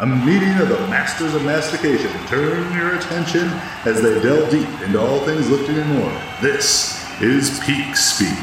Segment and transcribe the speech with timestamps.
[0.00, 2.10] A meeting of the masters of mastication.
[2.26, 3.50] Turn your attention
[3.84, 6.22] as they delve deep into all things lifting and more.
[6.40, 8.34] This is Peak Speak.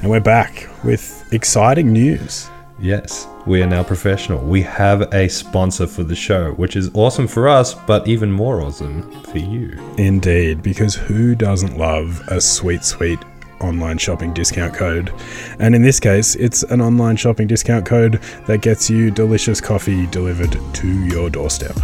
[0.00, 2.48] And we're back with exciting news.
[2.80, 4.38] Yes, we are now professional.
[4.38, 8.60] We have a sponsor for the show, which is awesome for us, but even more
[8.60, 9.76] awesome for you.
[9.98, 13.18] Indeed, because who doesn't love a sweet, sweet
[13.62, 15.12] online shopping discount code?
[15.58, 20.06] And in this case, it's an online shopping discount code that gets you delicious coffee
[20.06, 21.76] delivered to your doorstep.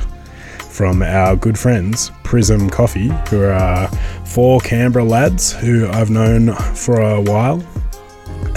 [0.71, 3.89] From our good friends, Prism Coffee, who are
[4.25, 7.63] four Canberra lads who I've known for a while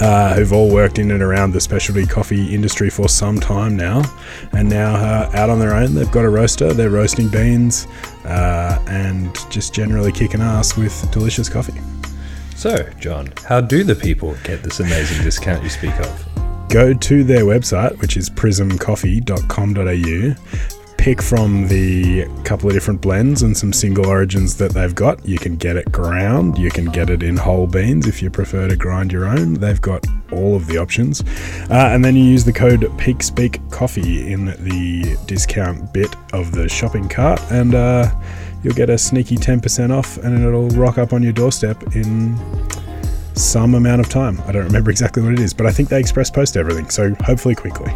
[0.00, 4.02] uh, who've all worked in and around the specialty coffee industry for some time now,
[4.52, 5.94] and now uh, out on their own.
[5.94, 7.86] They've got a roaster, they're roasting beans,
[8.24, 11.80] uh, and just generally kicking ass with delicious coffee.
[12.62, 16.68] So, John, how do the people get this amazing discount you speak of?
[16.68, 20.94] Go to their website, which is prismcoffee.com.au.
[20.96, 25.26] Pick from the couple of different blends and some single origins that they've got.
[25.26, 28.68] You can get it ground, you can get it in whole beans if you prefer
[28.68, 29.54] to grind your own.
[29.54, 31.20] They've got all of the options.
[31.68, 37.08] Uh, and then you use the code PeakSpeakCoffee in the discount bit of the shopping
[37.08, 38.08] cart, and uh,
[38.62, 42.36] you'll get a sneaky 10% off, and it'll rock up on your doorstep in
[43.34, 44.40] some amount of time.
[44.46, 47.14] I don't remember exactly what it is, but I think they express post everything, so
[47.24, 47.92] hopefully quickly.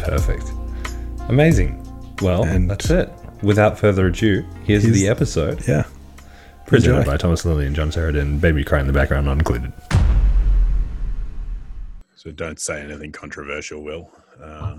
[0.00, 0.50] Perfect.
[1.28, 1.76] Amazing.
[2.22, 3.10] Well, And- that's it.
[3.42, 5.66] Without further ado, here's, Here's- the episode.
[5.66, 5.84] Yeah.
[6.66, 7.10] Presented Enjoy.
[7.12, 8.38] by Thomas Lilly and John Sheridan.
[8.38, 9.72] Baby cry in the background, not included.
[12.14, 14.10] So don't say anything controversial, Will.
[14.42, 14.76] Uh,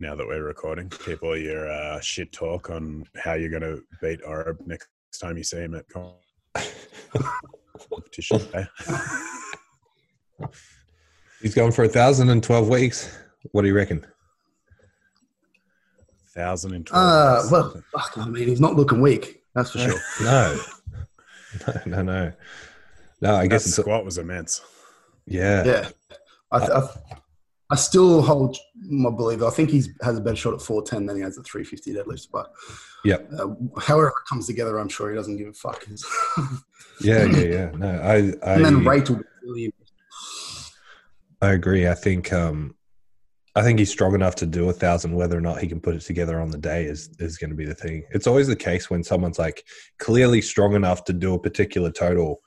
[0.00, 3.82] now that we're recording, keep all your uh, shit talk on how you're going to
[4.00, 4.88] beat Orb next
[5.20, 5.84] time you see him at
[7.88, 8.40] competition.
[8.54, 8.64] eh?
[11.40, 13.16] He's going for a thousand and twelve weeks.
[13.52, 14.04] What do you reckon?
[16.34, 17.04] Thousand and twelve.
[17.06, 19.42] Uh, well, fuck, I mean, he's not looking weak.
[19.54, 20.00] That's for sure.
[20.22, 20.58] No,
[21.68, 22.32] no, no, no.
[23.20, 24.60] No, I that guess it's squat was immense.
[25.24, 25.62] yeah.
[25.64, 25.88] Yeah,
[26.50, 26.88] I, I,
[27.70, 29.42] I still hold my belief.
[29.42, 32.28] I think he has a better shot at 410 than he has at 350 deadlifts.
[32.30, 32.52] But
[33.04, 35.86] yeah, uh, however it comes together, I'm sure he doesn't give a fuck.
[37.00, 37.70] Yeah, yeah, yeah.
[37.74, 38.14] No, I,
[38.48, 39.74] I and then I, rate will be really
[41.42, 41.88] I agree.
[41.88, 42.74] I think, um,
[43.54, 45.14] I think he's strong enough to do a thousand.
[45.14, 47.56] Whether or not he can put it together on the day is is going to
[47.56, 48.04] be the thing.
[48.10, 49.64] It's always the case when someone's like
[49.98, 52.40] clearly strong enough to do a particular total,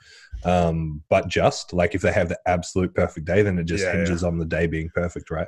[0.46, 3.94] um, but just like if they have the absolute perfect day, then it just Yeah,
[3.94, 5.48] hinges on the day being perfect, right?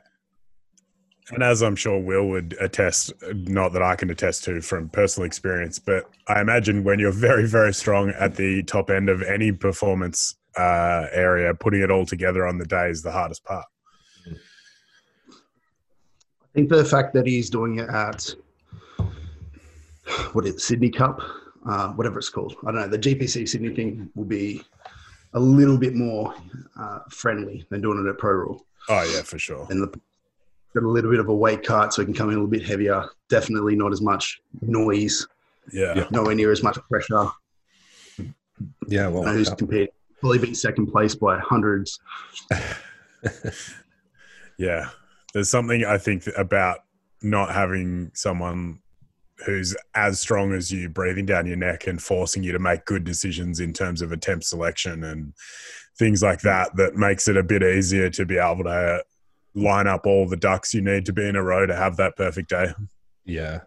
[1.32, 5.28] And as I'm sure Will would attest, not that I can attest to from personal
[5.28, 9.52] experience, but I imagine when you're very, very strong at the top end of any
[9.52, 13.66] performance uh, area, putting it all together on the day is the hardest part.
[16.42, 18.34] I think the fact that he's doing it at
[20.34, 21.22] what is it, Sydney Cup,
[21.68, 22.56] uh, whatever it's called.
[22.64, 22.88] I don't know.
[22.88, 24.64] The GPC Sydney thing will be
[25.34, 26.34] a little bit more
[26.80, 28.58] uh, friendly than doing it at Pro Raw.
[28.90, 29.68] Oh, yeah, for sure.
[29.70, 29.88] And the,
[30.74, 32.50] got a little bit of a weight cut, so he can come in a little
[32.50, 33.06] bit heavier.
[33.30, 35.28] Definitely not as much noise,
[35.72, 35.94] Yeah.
[35.96, 36.08] Yeah.
[36.12, 37.28] nowhere near as much pressure.
[38.88, 39.08] Yeah.
[39.08, 39.90] Well, You know, who's compared?
[40.20, 42.00] Probably been second place by hundreds.
[44.58, 44.90] Yeah.
[45.34, 46.80] There's something I think about
[47.22, 48.80] not having someone
[49.46, 53.04] who's as strong as you breathing down your neck and forcing you to make good
[53.04, 55.34] decisions in terms of attempt selection and
[55.98, 59.04] things like that that makes it a bit easier to be able to
[59.56, 62.16] line up all the ducks you need to be in a row to have that
[62.16, 62.72] perfect day.
[63.26, 63.62] Yeah.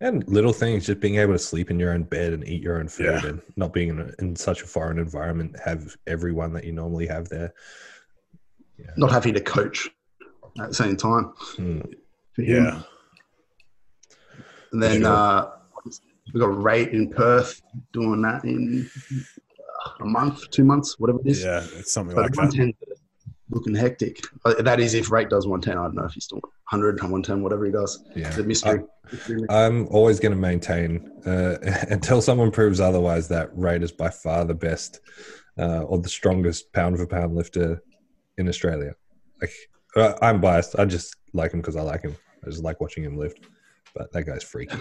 [0.00, 2.78] And little things, just being able to sleep in your own bed and eat your
[2.78, 3.26] own food Yeah.
[3.30, 7.06] and not being in, a, in such a foreign environment, have everyone that you normally
[7.06, 7.54] have there.
[8.96, 9.88] Not having to coach
[10.60, 11.32] at the same time.
[11.56, 11.94] Mm.
[12.34, 12.64] for him.
[12.64, 12.82] Yeah.
[14.76, 15.10] And then Sure.
[15.10, 15.50] uh,
[16.34, 17.62] we got Rate in Perth
[17.94, 18.90] doing that in
[20.00, 21.42] a month, two months, whatever it is.
[21.42, 21.64] Yeah.
[21.78, 22.74] It's something But like that.
[23.48, 24.18] looking hectic.
[24.44, 25.78] Uh, That is if Rate does 110.
[25.78, 26.40] I don't know if he's still
[26.70, 28.04] 100, 110, whatever he does.
[28.14, 28.28] Yeah.
[28.28, 28.82] It's a mystery.
[29.10, 29.40] Mystery.
[29.48, 31.56] I'm always going to maintain uh,
[31.88, 35.00] until someone proves otherwise that Rate is by far the best
[35.58, 37.82] uh, or the strongest pound for pound lifter
[38.36, 38.92] in Australia.
[39.40, 39.52] Like
[39.96, 40.78] Uh, I'm biased.
[40.78, 42.14] I just like him because I like him.
[42.44, 43.38] I just like watching him lift.
[43.96, 44.76] But that guy's freaky.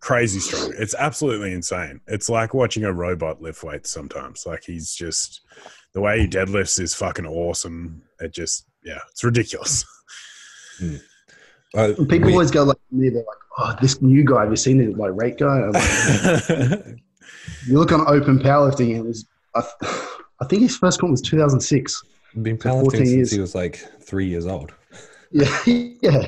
[0.00, 0.72] Crazy strong.
[0.78, 2.00] It's absolutely insane.
[2.06, 4.44] It's like watching a robot lift weights sometimes.
[4.46, 5.40] Like he's just
[5.94, 8.02] the way he deadlifts is fucking awesome.
[8.20, 9.84] It just yeah, it's ridiculous.
[11.74, 13.08] Uh, People we- always go like me.
[13.10, 14.42] They're like, "Oh, this new guy.
[14.42, 14.96] Have you seen it?
[14.96, 16.86] Like rate guy." Like,
[17.66, 19.26] you look on open powerlifting, and it was.
[19.54, 19.62] I,
[20.40, 22.02] I think his first comp was 2006.
[22.40, 23.30] been powerlifting 14 since years.
[23.32, 24.72] he was like three years old.
[25.32, 26.26] Yeah, yeah.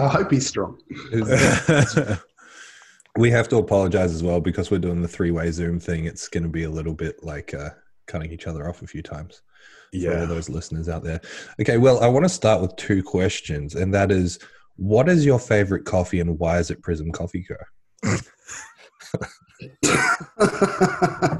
[0.00, 0.78] I hope he's strong.
[3.18, 6.06] we have to apologize as well because we're doing the three-way Zoom thing.
[6.06, 7.70] It's going to be a little bit like uh,
[8.06, 9.42] cutting each other off a few times.
[9.92, 10.24] for all yeah.
[10.24, 11.20] those listeners out there.
[11.60, 14.38] Okay, well, I want to start with two questions, and that is,
[14.76, 17.56] what is your favorite coffee, and why is it Prism Coffee Co?
[20.36, 21.36] I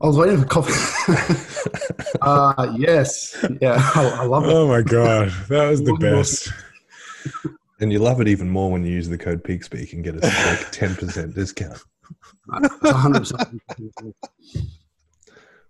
[0.00, 0.72] was waiting for coffee.
[2.20, 3.44] uh, yes.
[3.60, 4.50] Yeah, I, I love it.
[4.50, 6.52] Oh my god, that was the best.
[7.80, 10.20] And you love it even more when you use the code PeakSpeak and get a
[10.20, 11.82] like ten percent discount.
[12.52, 14.14] It's 100%.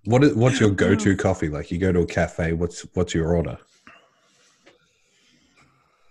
[0.04, 1.48] What is what's your go-to coffee?
[1.48, 3.56] Like you go to a cafe, what's what's your order?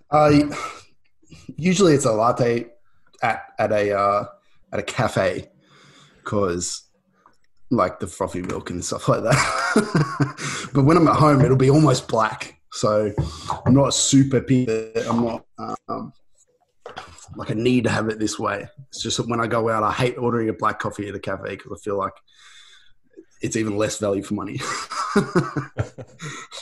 [0.09, 0.49] I
[1.55, 2.67] usually it's a latte
[3.21, 4.25] at at a uh,
[4.73, 5.47] at a cafe
[6.23, 6.83] because
[7.69, 10.69] like the frothy milk and stuff like that.
[10.73, 12.59] but when I'm at home, it'll be almost black.
[12.71, 13.13] So
[13.65, 14.95] I'm not super picky.
[15.07, 15.45] I'm not
[15.87, 16.11] um,
[17.35, 18.67] like I need to have it this way.
[18.89, 21.19] It's just that when I go out, I hate ordering a black coffee at a
[21.19, 22.13] cafe because I feel like
[23.41, 24.59] it's even less value for money.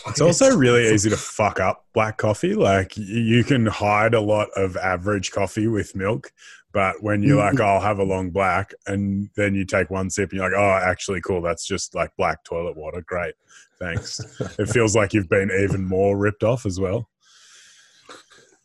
[0.07, 2.56] It's also really easy to fuck up black coffee.
[2.56, 6.31] Like you can hide a lot of average coffee with milk,
[6.73, 10.09] but when you're like, oh, I'll have a long black, and then you take one
[10.09, 11.41] sip and you're like, oh, actually, cool.
[11.41, 13.01] That's just like black toilet water.
[13.01, 13.35] Great.
[13.79, 14.19] Thanks.
[14.59, 17.09] it feels like you've been even more ripped off as well.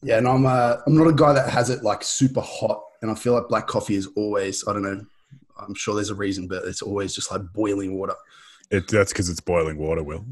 [0.02, 3.10] Yeah, and I'm uh, I'm not a guy that has it like super hot, and
[3.10, 5.04] I feel like black coffee is always I don't know.
[5.58, 8.14] I'm sure there's a reason, but it's always just like boiling water.
[8.70, 10.24] It, that's because it's boiling water, Will.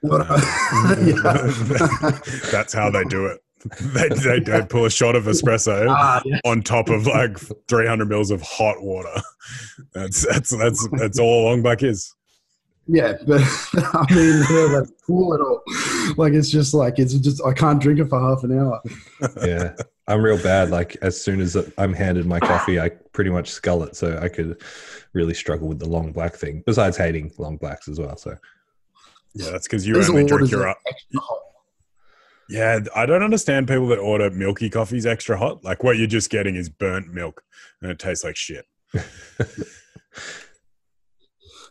[0.00, 2.20] What- yeah.
[2.50, 3.40] that's how they do it.
[3.94, 6.40] They, they, they pull a shot of espresso Ah, yeah.
[6.44, 7.38] on top of like
[7.68, 9.14] 300 mils of hot water.
[9.92, 12.14] That's that's that's that's all long black is.
[12.88, 13.40] yeah, but
[13.74, 15.62] I mean, yeah, that's cool at all.
[16.16, 18.80] Like it's just like it's just I can't drink it for half an hour.
[19.46, 19.74] Yeah,
[20.08, 20.70] I'm real bad.
[20.70, 23.94] Like as soon as I'm handed my coffee, I pretty much scull it.
[23.96, 24.60] So I could
[25.12, 26.62] really struggle with the long black thing.
[26.66, 28.16] Besides hating long blacks as well.
[28.16, 28.36] So
[29.34, 30.66] Yeah, that's because you Those only drink orders your.
[30.68, 31.38] are extra hot.
[32.52, 35.64] Yeah, I don't understand people that order milky coffees extra hot.
[35.64, 37.42] Like what you're just getting is burnt milk,
[37.80, 38.66] and it tastes like shit.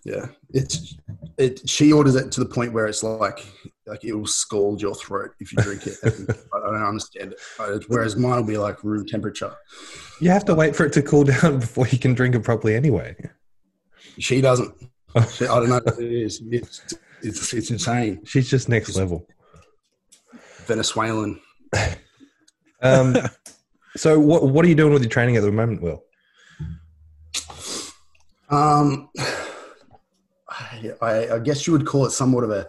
[0.04, 0.98] Yeah, it's
[1.38, 1.70] it.
[1.70, 3.46] She orders it to the point where it's like
[3.86, 5.96] like it will scald your throat if you drink it.
[6.04, 7.86] I don't understand it.
[7.88, 9.54] Whereas mine will be like room temperature.
[10.20, 12.76] you have to wait for it to cool down before you can drink it properly
[12.76, 13.16] anyway.
[14.18, 14.74] She doesn't.
[15.34, 16.42] She, I don't know what it is.
[16.50, 18.22] It's, it's, it's insane.
[18.26, 19.28] She's just next level.
[20.66, 21.40] Venezuelan.
[22.82, 23.16] Um,
[23.96, 26.04] so what what are you doing with your training at the moment, Will?
[28.50, 29.10] Um,
[31.02, 32.68] I, I, guess you would call it somewhat of a,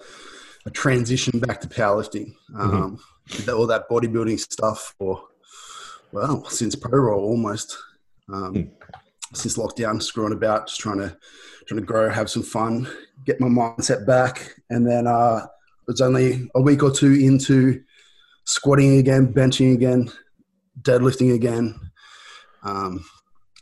[0.65, 2.35] a transition back to powerlifting.
[2.57, 3.01] Um,
[3.47, 5.25] that- all that bodybuilding stuff for,
[6.13, 7.77] well, since pro raw almost.
[8.33, 8.71] Um,
[9.35, 11.17] Since lockdown, screwing about, just trying to
[11.67, 12.87] trying to grow, have some fun,
[13.25, 15.47] get my mindset back, and then uh,
[15.93, 17.83] it was only a week or two into
[18.47, 20.11] squatting again, benching again,
[20.81, 21.79] deadlifting again.
[22.63, 23.05] Um,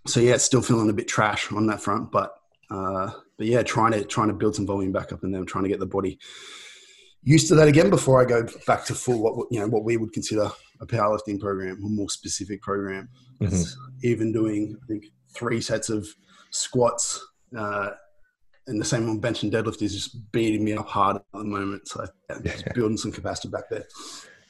[0.07, 2.33] so yeah, it's still feeling a bit trash on that front, but
[2.71, 5.65] uh, but yeah, trying to trying to build some volume back up, and then trying
[5.65, 6.21] to get the body
[7.25, 9.97] used to that again before I go back to full what you know what we
[9.97, 13.09] would consider a powerlifting program, a more specific program.
[13.41, 16.07] It's Even doing I think three sets of
[16.51, 17.27] squats.
[17.57, 17.91] Uh,
[18.71, 21.45] and the same on bench and deadlift is just beating me up hard at the
[21.45, 21.89] moment.
[21.89, 22.73] So yeah, just Yeah.
[22.73, 23.85] building some capacity back there.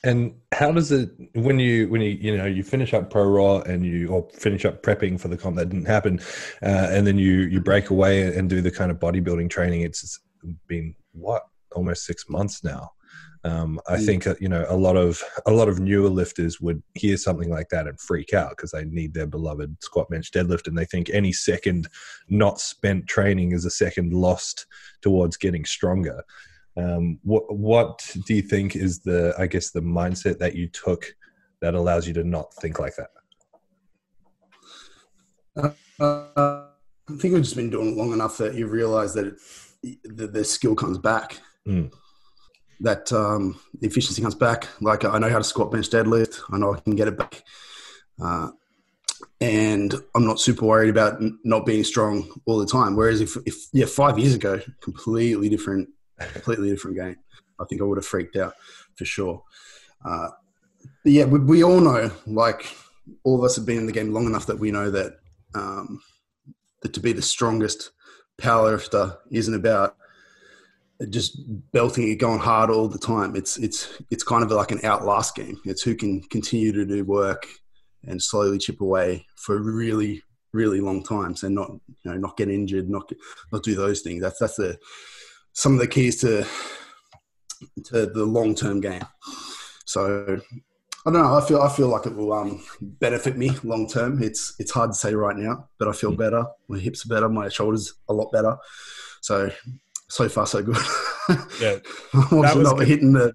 [0.03, 3.59] And how does it when you when you you know you finish up pro raw
[3.61, 6.21] and you or finish up prepping for the comp that didn't happen,
[6.63, 9.83] uh, and then you you break away and do the kind of bodybuilding training?
[9.83, 10.19] It's
[10.69, 12.93] been what almost six months now.
[13.43, 14.07] Um, I Mm.
[14.07, 17.49] think uh, you know a lot of a lot of newer lifters would hear something
[17.49, 20.85] like that and freak out because they need their beloved squat bench deadlift and they
[20.85, 21.89] think any second
[22.29, 24.67] not spent training is a second lost
[25.01, 26.23] towards getting stronger.
[26.77, 31.15] Um, what what do you think is the I guess the mindset that you took
[31.63, 33.11] that allows you to not think like that?
[35.57, 39.37] Uh, I think we've just been doing it long enough that you realize that,
[39.83, 41.41] it, that the skill comes back.
[41.67, 41.93] Mm.
[42.81, 44.69] That um, the efficiency comes back.
[44.81, 46.41] Like I know how to squat, bench, deadlift.
[46.51, 47.45] I know I can get it back.
[48.23, 48.51] Uh,
[49.41, 52.97] and I'm not super worried about not being strong all the time.
[52.97, 57.17] Whereas if, if yeah, five years ago, completely different, completely different game.
[57.59, 58.55] I think I would have freaked out
[58.97, 59.43] for sure.
[60.05, 60.29] Uh,
[61.05, 62.75] yeah, we, we, all know, like
[63.25, 65.19] all of us have been in the game long enough that we know that
[65.55, 66.01] um,
[66.83, 67.91] that to be the strongest
[68.39, 69.97] powerlifter isn't about
[71.09, 71.41] just
[71.73, 73.35] belting it, going hard all the time.
[73.35, 75.59] It's it's it's kind of like an outlast game.
[75.65, 77.47] It's who can continue to do work
[78.05, 82.51] and slowly chip away for really really long times and not you know not get
[82.51, 83.11] injured, not
[83.53, 84.23] not do those things.
[84.23, 84.79] That's that's the
[85.53, 86.47] some of the keys to
[87.85, 89.05] to the long term game.
[89.87, 90.41] So
[91.07, 91.37] I don't know.
[91.37, 94.23] I feel I feel like it will um, benefit me long term.
[94.23, 96.45] It's it's hard to say right now, but I feel better.
[96.69, 97.29] My hips are better.
[97.29, 98.57] My shoulders a lot better.
[99.23, 99.51] So
[100.11, 100.77] so far so good.
[101.61, 101.79] Yeah,
[102.33, 102.89] I'm not good.
[102.89, 103.33] hitting the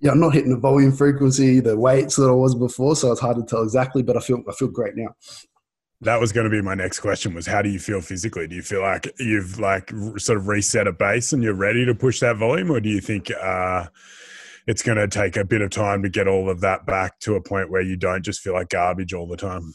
[0.00, 3.20] yeah, I'm not hitting the volume frequency, the weights that I was before, so it's
[3.20, 4.02] hard to tell exactly.
[4.02, 5.14] But I feel I feel great now.
[6.00, 7.34] That was going to be my next question.
[7.34, 8.48] Was how do you feel physically?
[8.48, 11.94] Do you feel like you've like sort of reset a base and you're ready to
[11.94, 13.86] push that volume, or do you think uh,
[14.66, 17.36] it's going to take a bit of time to get all of that back to
[17.36, 19.72] a point where you don't just feel like garbage all the time?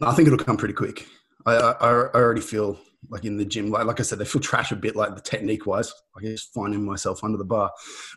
[0.00, 1.06] I think it'll come pretty quick.
[1.44, 4.42] I, I, I already feel like in the gym, like, like I said, they feel
[4.42, 5.92] trash a bit, like the technique wise.
[6.16, 7.70] I just finding myself under the bar,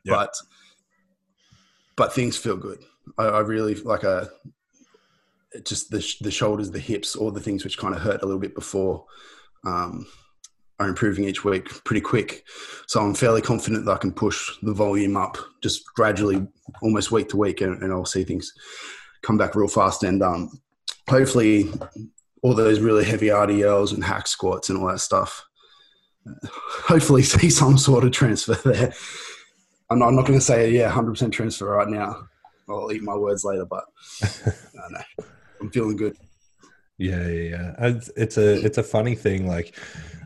[0.03, 0.15] yep.
[0.15, 0.33] but
[1.95, 2.83] but things feel good.
[3.17, 4.29] I, I really like a
[5.55, 8.25] uh, just the the shoulders, the hips, all the things which kind of hurt a
[8.25, 9.05] little bit before.
[9.65, 10.07] Um,
[10.81, 12.43] are improving each week pretty quick.
[12.87, 16.47] So I'm fairly confident that I can push the volume up just gradually,
[16.81, 18.51] almost week to week, and, and I'll see things
[19.21, 20.03] come back real fast.
[20.03, 20.59] And um,
[21.07, 21.71] hopefully,
[22.41, 25.45] all those really heavy RDLs and hack squats and all that stuff.
[26.85, 28.93] Hopefully, see some sort of transfer there.
[29.89, 32.27] I'm not, not going to say yeah, 100% transfer right now.
[32.69, 33.83] I'll eat my words later, but
[34.73, 35.25] no, no,
[35.59, 36.15] I'm feeling good.
[36.97, 37.75] Yeah, yeah, yeah.
[37.79, 39.47] It's, it's a it's a funny thing.
[39.47, 39.75] Like,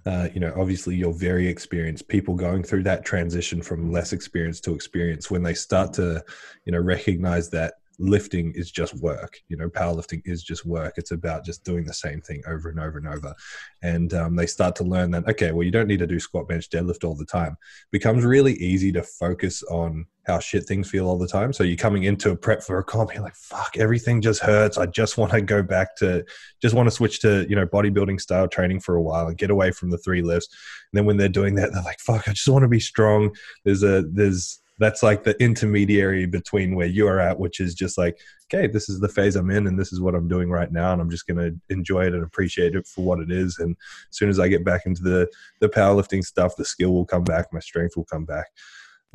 [0.05, 2.07] uh, you know, obviously you're very experienced.
[2.07, 6.23] People going through that transition from less experience to experience, when they start to,
[6.65, 9.39] you know, recognize that lifting is just work.
[9.47, 10.93] You know, powerlifting is just work.
[10.97, 13.33] It's about just doing the same thing over and over and over.
[13.81, 16.47] And um, they start to learn that, okay, well, you don't need to do squat,
[16.47, 17.53] bench, deadlift all the time.
[17.53, 21.53] It becomes really easy to focus on how shit things feel all the time.
[21.53, 24.77] So you're coming into a prep for a comp, you're like, fuck, everything just hurts.
[24.77, 26.25] I just want to go back to,
[26.61, 29.51] just want to switch to, you know, bodybuilding style training for a while and get
[29.51, 30.47] away from the three lifts.
[30.91, 33.35] And then when they're doing that, they're like, fuck, I just want to be strong.
[33.63, 37.97] There's a, there's, that's like the intermediary between where you are at, which is just
[37.97, 40.71] like, okay, this is the phase I'm in and this is what I'm doing right
[40.71, 40.91] now.
[40.91, 43.57] And I'm just going to enjoy it and appreciate it for what it is.
[43.59, 43.75] And
[44.11, 45.29] as soon as I get back into the,
[45.61, 48.47] the powerlifting stuff, the skill will come back, my strength will come back.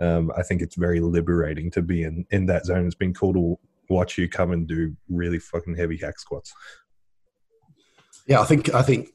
[0.00, 2.87] Um, I think it's very liberating to be in, in that zone.
[2.87, 3.59] It's been cool to
[3.90, 6.55] watch you come and do really fucking heavy hack squats.
[8.26, 9.11] Yeah, I think, I think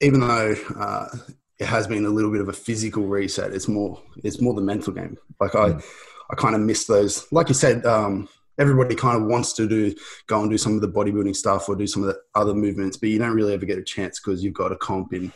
[0.00, 1.08] even though, uh,
[1.62, 3.52] it has been a little bit of a physical reset.
[3.52, 5.16] It's more it's more the mental game.
[5.40, 5.80] Like I.
[6.30, 7.30] I kind of miss those.
[7.30, 8.26] Like you said, um,
[8.58, 9.94] everybody kind of wants to do
[10.26, 12.96] go and do some of the bodybuilding stuff or do some of the other movements,
[12.96, 15.32] but you don't really ever get a chance because you've got a comp in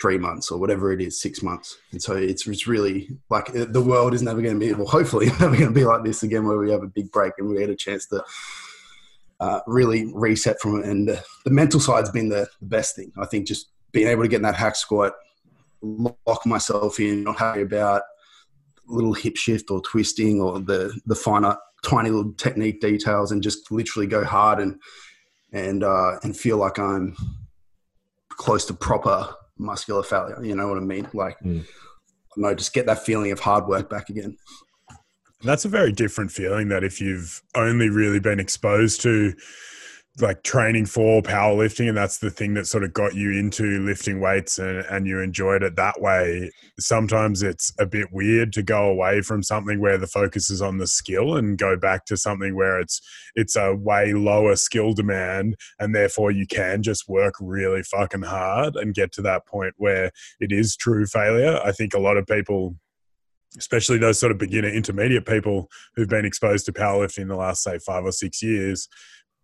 [0.00, 1.76] three months or whatever it is, six months.
[1.92, 4.86] And so it's it's really like uh, the world is never going to be well.
[4.86, 7.48] Hopefully, never going to be like this again, where we have a big break and
[7.48, 8.22] we get a chance to.
[9.40, 13.12] Uh, really reset from it, and the, the mental side's been the, the best thing.
[13.16, 15.14] I think just being able to get in that hack squat,
[15.82, 18.02] lock myself in, not happy about
[18.86, 23.70] little hip shift or twisting or the the finer tiny little technique details and just
[23.70, 24.80] literally go hard and
[25.52, 27.16] and uh, and feel like I'm
[28.30, 29.28] close to proper
[29.58, 30.42] muscular failure.
[30.42, 31.08] You know what I mean?
[31.12, 31.64] Like, mm.
[32.36, 34.36] no, just get that feeling of hard work back again.
[35.42, 39.34] That's a very different feeling that if you've only really been exposed to
[40.20, 44.20] like training for powerlifting and that's the thing that sort of got you into lifting
[44.20, 46.50] weights and, and you enjoyed it that way.
[46.78, 50.78] Sometimes it's a bit weird to go away from something where the focus is on
[50.78, 53.00] the skill and go back to something where it's
[53.34, 58.76] it's a way lower skill demand and therefore you can just work really fucking hard
[58.76, 60.10] and get to that point where
[60.40, 61.60] it is true failure.
[61.64, 62.76] I think a lot of people
[63.56, 67.62] especially those sort of beginner intermediate people who've been exposed to powerlifting in the last
[67.62, 68.88] say five or six years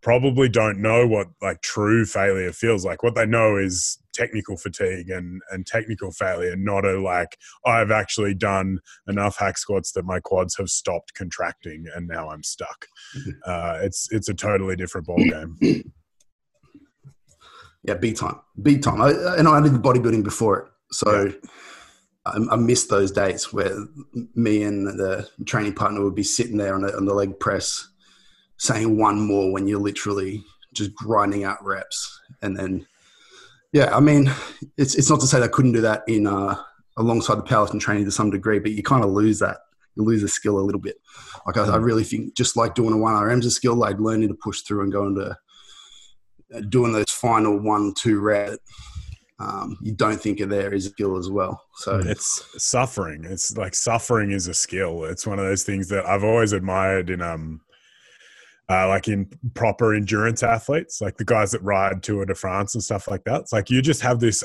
[0.05, 3.03] probably don't know what like true failure feels like.
[3.03, 8.35] What they know is technical fatigue and and technical failure, not a like I've actually
[8.35, 12.87] done enough hack squats that my quads have stopped contracting and now I'm stuck.
[13.47, 15.57] Uh, it's it's a totally different ball game.
[17.83, 19.01] Yeah, big time, big time.
[19.01, 21.25] I, and I did bodybuilding before it, so.
[21.25, 21.33] Yeah.
[22.27, 23.77] I, I miss those days where
[24.35, 27.87] me and the training partner would be sitting there on the, on the leg press
[28.65, 32.21] saying one more when you're literally just grinding out reps.
[32.43, 32.87] And then,
[33.73, 34.31] yeah, I mean,
[34.77, 36.57] it's, it's not to say I couldn't do that in uh,
[36.97, 39.59] alongside the powerlifting training to some degree, but you kind of lose that.
[39.95, 40.97] You lose the skill a little bit.
[41.47, 44.29] Like I, I really think just like doing a one RM's a skill, like learning
[44.29, 45.37] to push through and going to
[46.55, 48.59] uh, doing those final one, two reps
[49.41, 51.61] um, you don't think are there is a skill as well.
[51.77, 53.25] So it's suffering.
[53.25, 55.05] It's like suffering is a skill.
[55.05, 57.61] It's one of those things that I've always admired in um
[58.69, 62.83] uh, like in proper endurance athletes, like the guys that ride Tour de France and
[62.83, 63.43] stuff like that.
[63.43, 64.43] It's like you just have this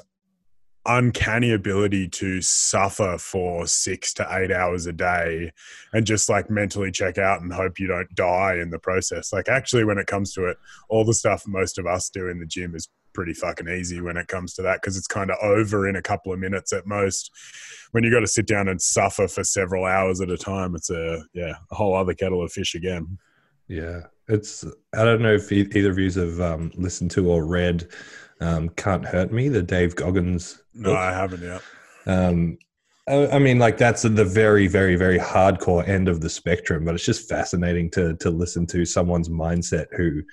[0.86, 5.52] uncanny ability to suffer for six to eight hours a day
[5.94, 9.32] and just like mentally check out and hope you don't die in the process.
[9.32, 10.58] Like, actually, when it comes to it,
[10.90, 14.18] all the stuff most of us do in the gym is pretty fucking easy when
[14.18, 16.86] it comes to that because it's kind of over in a couple of minutes at
[16.86, 17.32] most.
[17.92, 20.90] When you got to sit down and suffer for several hours at a time, it's
[20.90, 23.18] a yeah a whole other kettle of fish again.
[23.70, 27.88] Yeah, it's I don't know if either of you have um, listened to or read
[28.42, 30.62] um, "Can't Hurt Me," the Dave Goggins.
[30.74, 31.62] No, I haven't yet.
[32.06, 32.58] Um,
[33.08, 37.06] I mean, like that's the very, very, very hardcore end of the spectrum, but it's
[37.06, 40.24] just fascinating to to listen to someone's mindset who,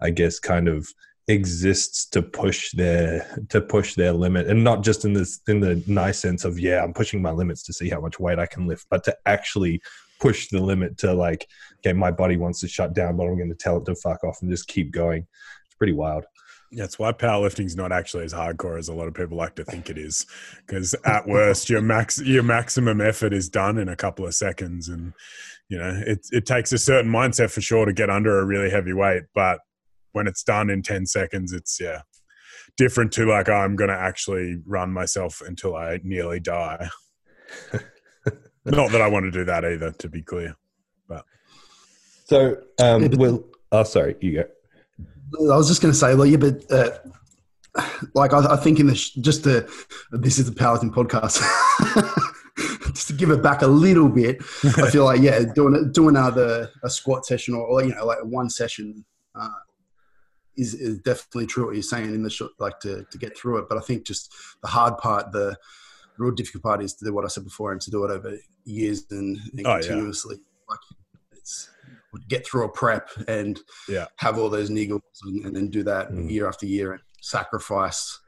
[0.00, 0.86] I guess, kind of
[1.28, 5.80] exists to push their to push their limit and not just in this in the
[5.86, 8.66] nice sense of yeah i'm pushing my limits to see how much weight i can
[8.66, 9.80] lift but to actually
[10.18, 11.46] push the limit to like
[11.84, 14.22] okay my body wants to shut down but i'm going to tell it to fuck
[14.24, 15.26] off and just keep going
[15.66, 16.24] it's pretty wild
[16.74, 19.64] it's why powerlifting is not actually as hardcore as a lot of people like to
[19.64, 20.24] think it is.
[20.66, 24.88] Because at worst, your max your maximum effort is done in a couple of seconds,
[24.88, 25.12] and
[25.68, 28.70] you know it it takes a certain mindset for sure to get under a really
[28.70, 29.24] heavy weight.
[29.34, 29.60] But
[30.12, 32.02] when it's done in 10 seconds, it's, yeah,
[32.76, 36.88] different to like, oh, I'm going to actually run myself until I nearly die.
[38.64, 40.54] Not that I want to do that either, to be clear.
[41.08, 41.24] But
[42.32, 45.52] so, um, well, oh, sorry, you go.
[45.52, 46.90] I was just going to say, like, yeah, but uh,
[48.14, 49.68] like I, I, think in the sh- just to
[50.10, 51.40] this is the powerlifting podcast.
[52.92, 56.70] just to give it back a little bit, I feel like yeah, doing doing another
[56.82, 59.48] a squat session or, or you know like one session uh,
[60.56, 63.58] is, is definitely true what you're saying in the short, like to, to get through
[63.58, 63.68] it.
[63.68, 65.56] But I think just the hard part, the
[66.18, 68.36] real difficult part is to do what I said before and to do it over
[68.64, 70.36] years and, and oh, continuously.
[70.36, 70.70] Yeah.
[70.70, 70.78] Like
[72.28, 74.06] get through a prep and yeah.
[74.16, 76.30] have all those niggles and, and then do that mm.
[76.30, 78.18] year after year and sacrifice.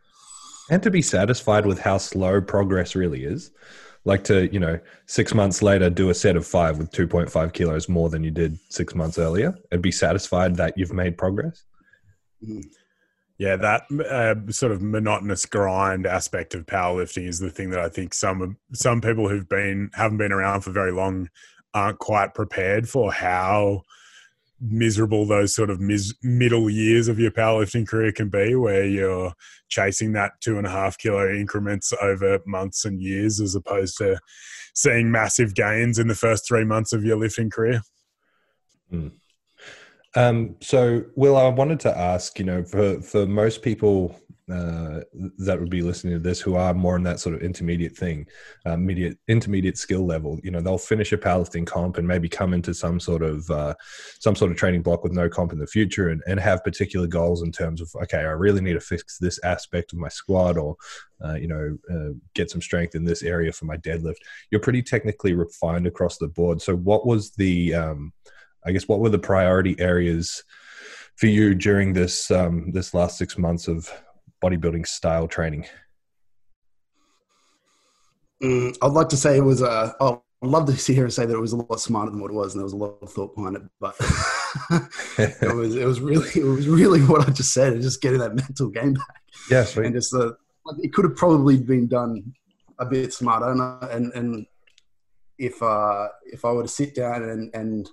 [0.70, 3.50] And to be satisfied with how slow progress really is.
[4.06, 7.88] Like to, you know, six months later do a set of five with 2.5 kilos
[7.88, 11.64] more than you did six months earlier and be satisfied that you've made progress.
[13.38, 17.88] Yeah, that uh, sort of monotonous grind aspect of powerlifting is the thing that I
[17.88, 21.30] think some some people who've been haven't been around for very long
[21.74, 23.82] aren't quite prepared for how
[24.60, 29.32] miserable those sort of mis- middle years of your powerlifting career can be, where you're
[29.68, 34.18] chasing that two and a half kilo increments over months and years, as opposed to
[34.74, 37.82] seeing massive gains in the first three months of your lifting career.
[38.92, 39.12] Mm.
[40.16, 45.00] Um, so, Will, I wanted to ask, you know, for, for most people uh,
[45.38, 48.26] that would be listening to this who are more in that sort of intermediate thing,
[48.66, 52.52] uh, intermediate, intermediate skill level, you know, they'll finish a powerlifting comp and maybe come
[52.52, 53.74] into some sort of uh,
[54.20, 57.06] some sort of training block with no comp in the future and, and have particular
[57.06, 60.58] goals in terms of, okay, I really need to fix this aspect of my squat
[60.58, 60.76] or,
[61.24, 64.16] uh, you know, uh, get some strength in this area for my deadlift.
[64.50, 66.60] You're pretty technically refined across the board.
[66.60, 68.12] So, what was the um,
[68.66, 70.42] I guess what were the priority areas
[71.16, 73.90] for you during this um, this last six months of
[74.44, 75.66] bodybuilding style training?
[78.42, 79.94] Mm, I'd like to say it was a.
[80.00, 82.20] Uh, I'd love to sit here and say that it was a lot smarter than
[82.20, 83.62] what it was, and there was a lot of thought behind it.
[83.80, 83.94] But
[85.18, 88.34] it was it was really it was really what I just said, just getting that
[88.34, 89.22] mental game back.
[89.50, 90.32] Yes, and just uh,
[90.82, 92.34] it could have probably been done
[92.78, 94.46] a bit smarter, and and, and
[95.38, 97.88] if uh, if I were to sit down and and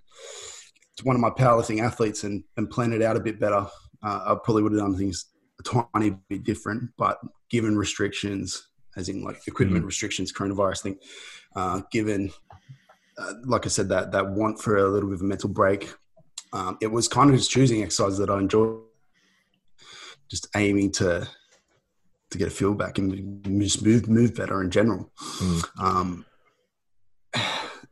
[1.04, 3.66] one of my powerlifting athletes and, and plan it out a bit better,
[4.04, 5.32] uh, I probably would have done things
[5.62, 6.92] a tiny bit different.
[6.98, 7.20] But
[7.50, 9.88] given restrictions, as in like equipment mm.
[9.88, 10.98] restrictions, coronavirus thing,
[11.56, 12.32] uh, given,
[13.18, 15.94] uh, like I said, that that want for a little bit of a mental break,
[16.54, 18.78] um, it was kind of just choosing exercises that I enjoy,
[20.30, 21.28] just aiming to
[22.32, 25.12] to get a feel back and just move move better in general.
[25.40, 25.82] Mm.
[25.82, 26.26] Um,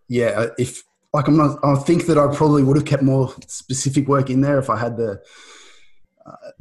[0.07, 1.59] yeah, if like I'm not.
[1.63, 4.77] I think that I probably would have kept more specific work in there if I
[4.77, 5.21] had the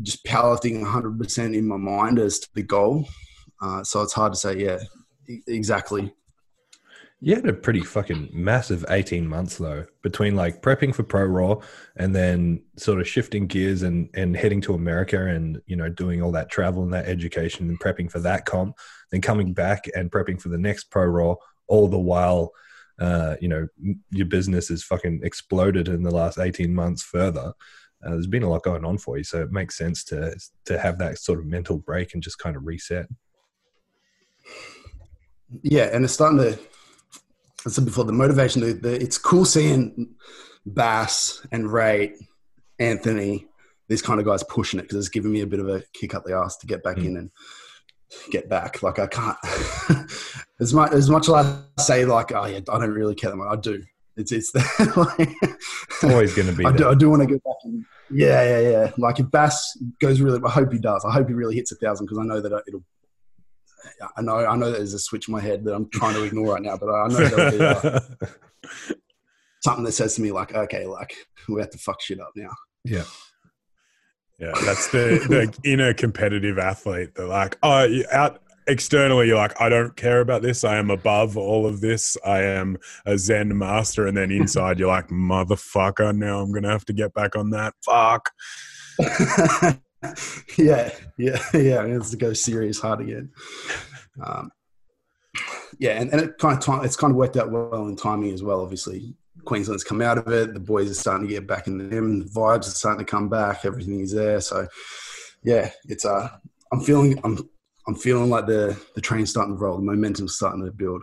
[0.02, 3.08] just powerlifting 100 percent in my mind as to the goal.
[3.60, 4.58] Uh, so it's hard to say.
[4.58, 4.78] Yeah,
[5.28, 6.12] E- Exactly.
[7.20, 11.56] You had a pretty fucking massive 18 months though, between like prepping for Pro Raw
[11.96, 16.22] and then sort of shifting gears and, and heading to America and, you know, doing
[16.22, 18.76] all that travel and that education and prepping for that comp,
[19.10, 21.34] then coming back and prepping for the next Pro Raw,
[21.66, 22.52] all the while,
[23.00, 23.66] uh, you know,
[24.10, 27.52] your business has fucking exploded in the last 18 months further.
[28.04, 29.24] Uh, there's been a lot going on for you.
[29.24, 32.56] So it makes sense to, to have that sort of mental break and just kind
[32.56, 33.06] of reset.
[35.62, 36.58] Yeah, and it's starting to.
[37.66, 38.62] I said before, the motivation.
[38.62, 40.14] The, the, it's cool seeing
[40.64, 42.14] Bass and Ray,
[42.78, 43.46] Anthony,
[43.88, 46.14] these kind of guys pushing it because it's giving me a bit of a kick
[46.14, 47.06] up the ass to get back Mm.
[47.06, 47.30] in and
[48.30, 48.82] get back.
[48.82, 49.36] Like I can't.
[50.60, 53.36] as much as much as I say, like, oh yeah, I don't really care that
[53.36, 53.48] much.
[53.50, 53.82] I do.
[54.18, 54.54] It's it's
[54.96, 57.84] like, It's always going to be I do, I do want to get back in.
[58.10, 58.90] Yeah, yeah, yeah.
[58.98, 61.04] Like if Bass goes really, I hope he does.
[61.04, 62.84] I hope he really hits a thousand because I know that it'll.
[64.16, 66.54] I know, I know there's a switch in my head that I'm trying to ignore
[66.54, 68.00] right now, but I know there'll be uh,
[69.62, 71.14] something that says to me like, okay, like
[71.48, 72.50] we have to fuck shit up now.
[72.84, 73.04] yeah.
[74.40, 77.16] Yeah, that's the the inner competitive athlete.
[77.16, 80.62] They're like, oh, you out externally, you're like, I don't care about this.
[80.62, 82.16] I am above all of this.
[82.24, 84.06] I am a Zen master.
[84.06, 86.14] And then inside, you're like, motherfucker.
[86.16, 87.74] Now I'm gonna have to get back on that.
[87.84, 88.30] Fuck.
[90.58, 91.84] yeah, yeah, yeah.
[91.84, 93.30] It has to go serious hard again.
[94.22, 94.50] Um,
[95.78, 98.32] yeah, and, and it kind of time, it's kind of worked out well in timing
[98.32, 98.60] as well.
[98.60, 100.54] Obviously, Queensland's come out of it.
[100.54, 102.20] The boys are starting to get back in them.
[102.20, 103.64] The vibes are starting to come back.
[103.64, 104.40] Everything is there.
[104.40, 104.66] So,
[105.42, 106.28] yeah, it's uh,
[106.72, 107.48] I'm feeling I'm
[107.88, 109.78] I'm feeling like the the train's starting to roll.
[109.78, 111.02] The momentum's starting to build.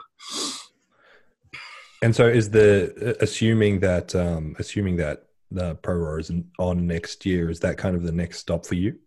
[2.04, 7.26] And so is the assuming that um assuming that the pro Raw is on next
[7.26, 9.00] year, is that kind of the next stop for you?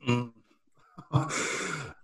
[0.06, 0.30] uh,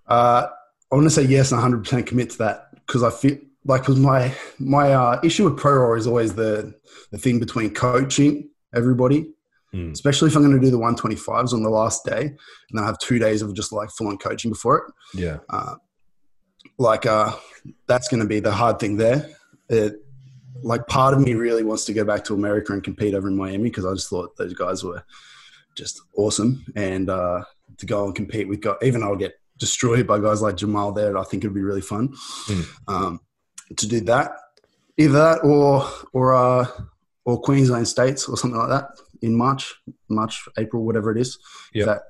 [0.06, 0.48] I
[0.90, 3.98] want to say yes and 100 percent commit to that because I feel like because
[3.98, 6.72] my my uh, issue with pro Raw is always the
[7.10, 9.32] the thing between coaching everybody,
[9.74, 9.92] Mm.
[9.92, 12.38] especially if I'm going to do the 125s on the last day, and
[12.72, 14.84] then I have two days of just like full on coaching before it.
[15.20, 15.38] Yeah.
[15.50, 15.74] Uh,
[16.78, 17.32] like uh,
[17.86, 19.28] that's going to be the hard thing there.
[19.68, 19.94] It,
[20.62, 23.36] like part of me really wants to go back to America and compete over in
[23.36, 25.04] Miami because I just thought those guys were
[25.76, 27.42] just awesome, and uh,
[27.78, 31.18] to go and compete with guys, even I'll get destroyed by guys like Jamal there,
[31.18, 32.08] I think it'd be really fun
[32.46, 32.66] Mm.
[32.88, 33.20] um,
[33.76, 34.32] to do that.
[34.96, 36.66] Either that or or uh,
[37.26, 38.88] or Queensland States or something like that
[39.22, 39.74] in March,
[40.08, 41.38] March, April, whatever it is.
[41.72, 41.86] If Yep.
[41.86, 42.02] That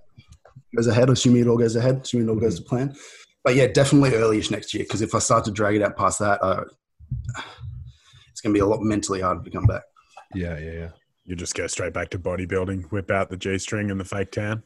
[0.75, 2.95] goes ahead, assuming it all goes ahead, assuming it all goes to plan.
[3.45, 6.19] But yeah, definitely earlyish next year because if I start to drag it out past
[6.19, 6.65] that, uh,
[8.31, 9.83] it's going to be a lot mentally harder to come back.
[10.35, 10.89] Yeah, yeah, yeah.
[11.25, 14.33] You just go straight back to bodybuilding, whip out the G string and the fake
[14.33, 14.63] tan.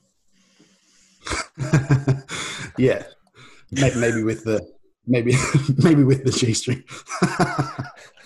[2.78, 3.04] yeah,
[3.70, 4.66] maybe, maybe with the
[5.06, 5.34] maybe
[5.78, 6.82] maybe with the G string.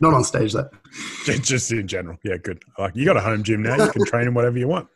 [0.00, 0.68] Not on stage though.
[1.24, 2.18] Just in general.
[2.22, 2.62] Yeah, good.
[2.78, 3.76] Like you got a home gym now.
[3.76, 4.88] You can train in whatever you want.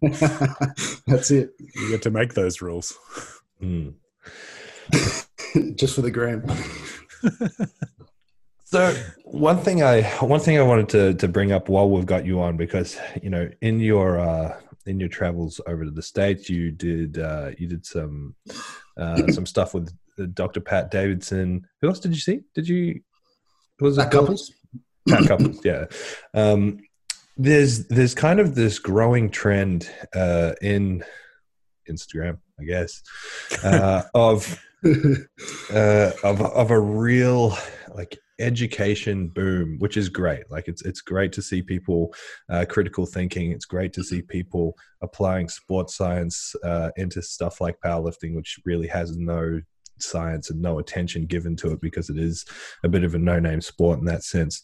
[0.02, 1.52] That's it.
[1.74, 2.96] You get to make those rules.
[3.62, 3.94] Mm.
[5.76, 6.44] Just for the gram.
[8.70, 12.26] So one thing I one thing I wanted to to bring up while we've got
[12.26, 16.50] you on because you know in your uh, in your travels over to the states
[16.50, 18.34] you did uh, you did some
[18.98, 19.90] uh, some stuff with
[20.34, 20.60] Dr.
[20.60, 21.66] Pat Davidson.
[21.80, 22.40] Who else did you see?
[22.54, 23.00] Did you
[23.80, 24.52] was it That Cupples.
[25.26, 25.60] Cupples?
[25.64, 25.86] Yeah.
[26.34, 26.80] Um,
[27.36, 31.04] there's there's kind of this growing trend uh, in
[31.88, 33.02] Instagram, I guess,
[33.62, 37.56] uh, of uh, of of a real
[37.94, 40.50] like education boom, which is great.
[40.50, 42.14] Like it's it's great to see people
[42.50, 43.52] uh, critical thinking.
[43.52, 48.88] It's great to see people applying sports science uh, into stuff like powerlifting, which really
[48.88, 49.60] has no
[50.02, 52.44] science and no attention given to it because it is
[52.84, 54.62] a bit of a no-name sport in that sense.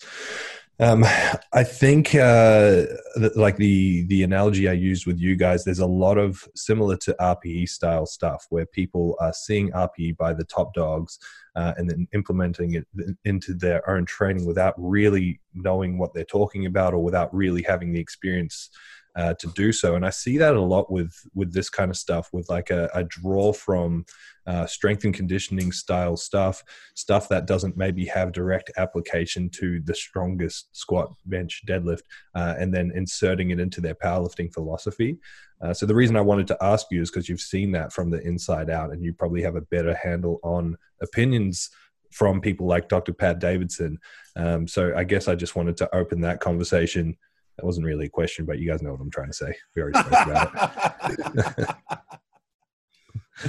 [0.80, 1.04] Um,
[1.52, 5.86] I think, uh, th- like the the analogy I used with you guys, there's a
[5.86, 10.74] lot of similar to RPE style stuff where people are seeing RPE by the top
[10.74, 11.20] dogs
[11.54, 12.86] uh, and then implementing it
[13.24, 17.92] into their own training without really knowing what they're talking about or without really having
[17.92, 18.70] the experience
[19.16, 19.94] uh, to do so.
[19.94, 22.90] And I see that a lot with with this kind of stuff, with like a,
[22.94, 24.04] a draw from
[24.46, 26.62] uh, strength and conditioning style stuff,
[26.94, 32.02] stuff that doesn't maybe have direct application to the strongest squat, bench, deadlift,
[32.34, 35.18] uh, and then inserting it into their powerlifting philosophy.
[35.60, 38.10] Uh, so the reason I wanted to ask you is because you've seen that from
[38.10, 41.70] the inside out, and you probably have a better handle on opinions
[42.10, 43.12] from people like Dr.
[43.12, 43.98] Pat Davidson.
[44.36, 47.16] Um, so I guess I just wanted to open that conversation.
[47.56, 49.54] That wasn't really a question, but you guys know what I'm trying to say.
[49.76, 51.76] We already spoke about it.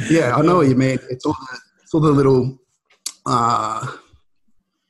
[0.11, 0.99] yeah, I know what you mean.
[1.09, 2.59] It's all the, So the little,
[3.25, 3.87] uh,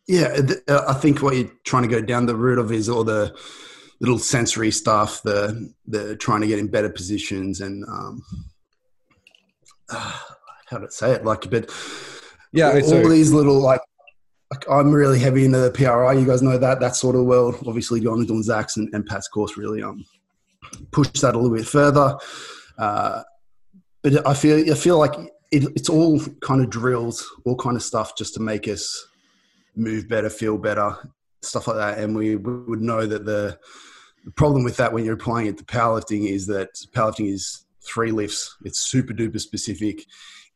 [0.07, 2.89] yeah, th- uh, I think what you're trying to go down the route of is
[2.89, 3.33] all the
[4.01, 8.21] little sensory stuff, the the trying to get in better positions and um,
[9.89, 10.19] uh,
[10.67, 11.71] how to say it, like, but
[12.51, 13.81] Yeah, all, so- all these little like.
[14.69, 16.13] I'm really heavy into the PRI.
[16.13, 17.55] You guys know that that sort of world.
[17.67, 20.05] Obviously, going and doing Zach's and, and Pat's course really um
[20.91, 22.17] push that a little bit further.
[22.77, 23.23] Uh,
[24.01, 25.13] but I feel I feel like
[25.51, 29.07] it, it's all kind of drills, all kind of stuff, just to make us
[29.75, 30.95] move better, feel better,
[31.41, 31.99] stuff like that.
[31.99, 33.57] And we, we would know that the,
[34.23, 38.11] the problem with that when you're applying it to powerlifting is that powerlifting is three
[38.11, 38.55] lifts.
[38.63, 40.05] It's super duper specific.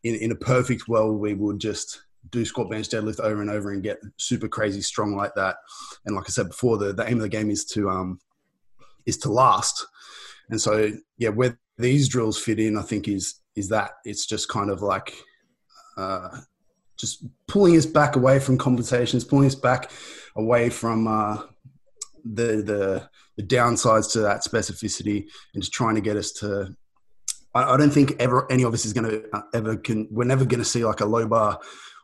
[0.04, 3.72] In in a perfect world, we would just do squat, bench, deadlift over and over
[3.72, 5.58] and get super crazy strong like that.
[6.06, 8.20] And like I said before, the, the aim of the game is to um
[9.06, 9.86] is to last.
[10.50, 14.50] And so yeah, where these drills fit in, I think is is that it's just
[14.50, 15.14] kind of like
[15.98, 16.30] uh,
[16.98, 19.92] just pulling us back away from compensations, pulling us back
[20.36, 21.44] away from uh,
[22.24, 26.76] the, the the downsides to that specificity, and just trying to get us to.
[27.56, 30.08] I, I don't think ever any of us is going to uh, ever can.
[30.12, 31.60] We're never going to see like a low bar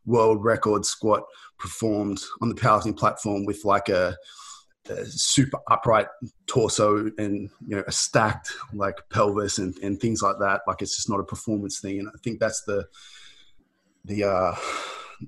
[0.06, 1.24] world record squat
[1.58, 4.15] performed on the powerlifting platform with like a
[4.89, 6.08] a super upright
[6.48, 10.62] torso and you know a stacked like pelvis and, and things like that.
[10.68, 12.00] Like it's just not a performance thing.
[12.00, 12.86] And i think that's the
[14.04, 14.56] the uh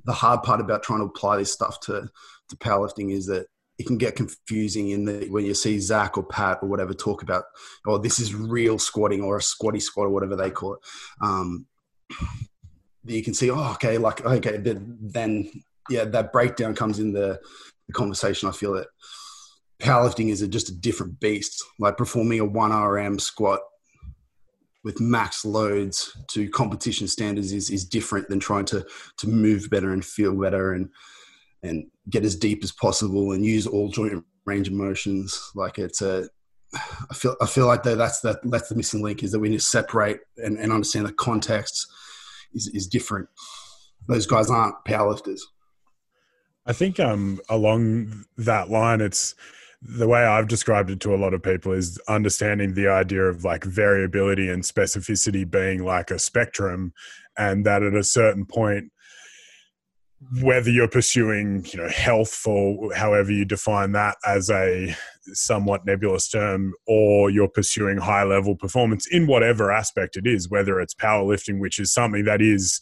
[0.05, 2.09] the hard part about trying to apply this stuff to
[2.49, 6.23] to powerlifting is that it can get confusing in the when you see zach or
[6.23, 7.45] pat or whatever talk about
[7.85, 10.79] oh this is real squatting or a squatty squat or whatever they call it.
[11.21, 11.65] Um
[13.07, 15.49] you can see oh okay like okay then
[15.89, 17.39] yeah that breakdown comes in the,
[17.87, 18.87] the conversation i feel that
[19.79, 21.63] powerlifting is a, just a different beast.
[21.79, 23.59] Like performing a one RM squat
[24.83, 28.85] with max loads to competition standards is, is different than trying to
[29.17, 30.89] to move better and feel better and
[31.63, 35.51] and get as deep as possible and use all joint range of motions.
[35.55, 36.29] Like it's a
[37.09, 39.59] I feel I feel like that's that that's the missing link is that we need
[39.59, 41.87] to separate and, and understand the context
[42.53, 43.29] is, is different.
[44.07, 45.41] Those guys aren't powerlifters.
[46.65, 49.35] I think um, along that line, it's
[49.81, 53.43] the way I've described it to a lot of people is understanding the idea of
[53.43, 56.93] like variability and specificity being like a spectrum,
[57.37, 58.91] and that at a certain point,
[60.41, 64.95] whether you're pursuing you know health for however you define that as a
[65.33, 70.79] somewhat nebulous term or you're pursuing high level performance in whatever aspect it is whether
[70.79, 72.81] it's powerlifting which is something that is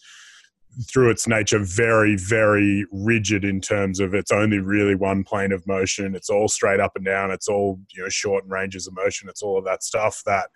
[0.83, 5.65] through its nature very very rigid in terms of it's only really one plane of
[5.65, 6.15] motion.
[6.15, 7.31] It's all straight up and down.
[7.31, 9.29] It's all you know short ranges of motion.
[9.29, 10.49] It's all of that stuff that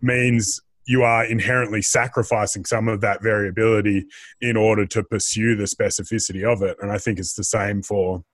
[0.00, 4.04] means you are inherently sacrificing some of that variability
[4.40, 8.24] in order to pursue the specificity of it and i think it's the same for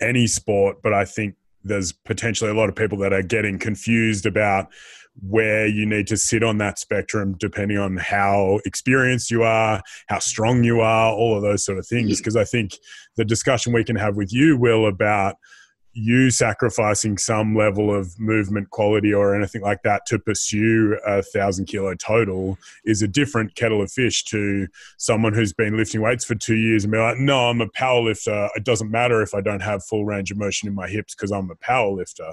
[0.00, 4.26] any sport but i think there's potentially a lot of people that are getting confused
[4.26, 4.68] about
[5.28, 10.18] where you need to sit on that spectrum depending on how experienced you are, how
[10.18, 12.12] strong you are, all of those sort of things.
[12.12, 12.18] Mm.
[12.18, 12.78] Because I think
[13.16, 15.36] the discussion we can have with you, Will, about
[15.92, 21.66] you sacrificing some level of movement quality or anything like that to pursue a thousand
[21.66, 26.36] kilo total is a different kettle of fish to someone who's been lifting weights for
[26.36, 28.48] two years and be like, no, I'm a power lifter.
[28.54, 31.32] It doesn't matter if I don't have full range of motion in my hips because
[31.32, 32.32] I'm a power lifter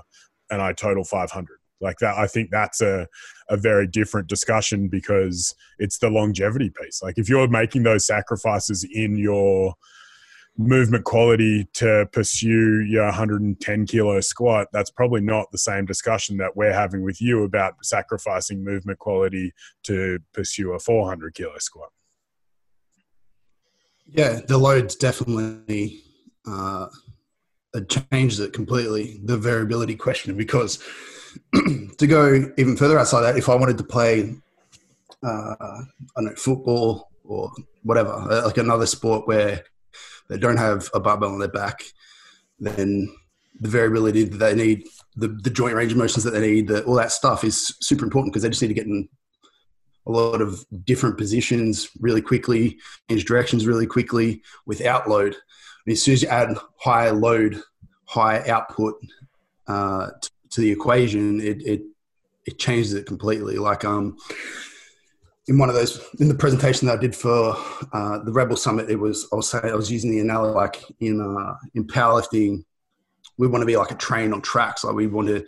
[0.52, 3.08] and I total 500 like that i think that's a,
[3.50, 8.84] a very different discussion because it's the longevity piece like if you're making those sacrifices
[8.92, 9.76] in your
[10.58, 16.56] movement quality to pursue your 110 kilo squat that's probably not the same discussion that
[16.56, 21.90] we're having with you about sacrificing movement quality to pursue a 400 kilo squat.
[24.08, 26.02] Yeah the load's definitely
[26.48, 26.88] uh,
[28.12, 30.84] changes it completely the variability question because
[31.98, 34.36] to go even further outside that, if I wanted to play,
[35.24, 37.52] uh, I don't know, football or
[37.84, 39.64] whatever, uh, like another sport where
[40.30, 41.84] they don't have a barbell on their back,
[42.60, 43.14] then
[43.60, 46.84] the variability that they need, the, the joint range of motions that they need, the,
[46.84, 49.08] all that stuff is super important because they just need to get in
[50.06, 52.78] a lot of different positions really quickly,
[53.10, 55.36] change directions really quickly without load.
[55.86, 57.62] And as soon as you add high load,
[58.06, 58.96] high output
[59.68, 61.82] uh, to to the equation, it, it
[62.46, 63.58] it changes it completely.
[63.58, 64.18] Like um,
[65.48, 67.56] in one of those in the presentation that I did for
[67.94, 70.84] uh, the Rebel Summit, it was I was saying I was using the analogy like
[71.00, 72.64] in uh, in powerlifting,
[73.38, 74.84] we want to be like a train on tracks.
[74.84, 75.46] Like we want to.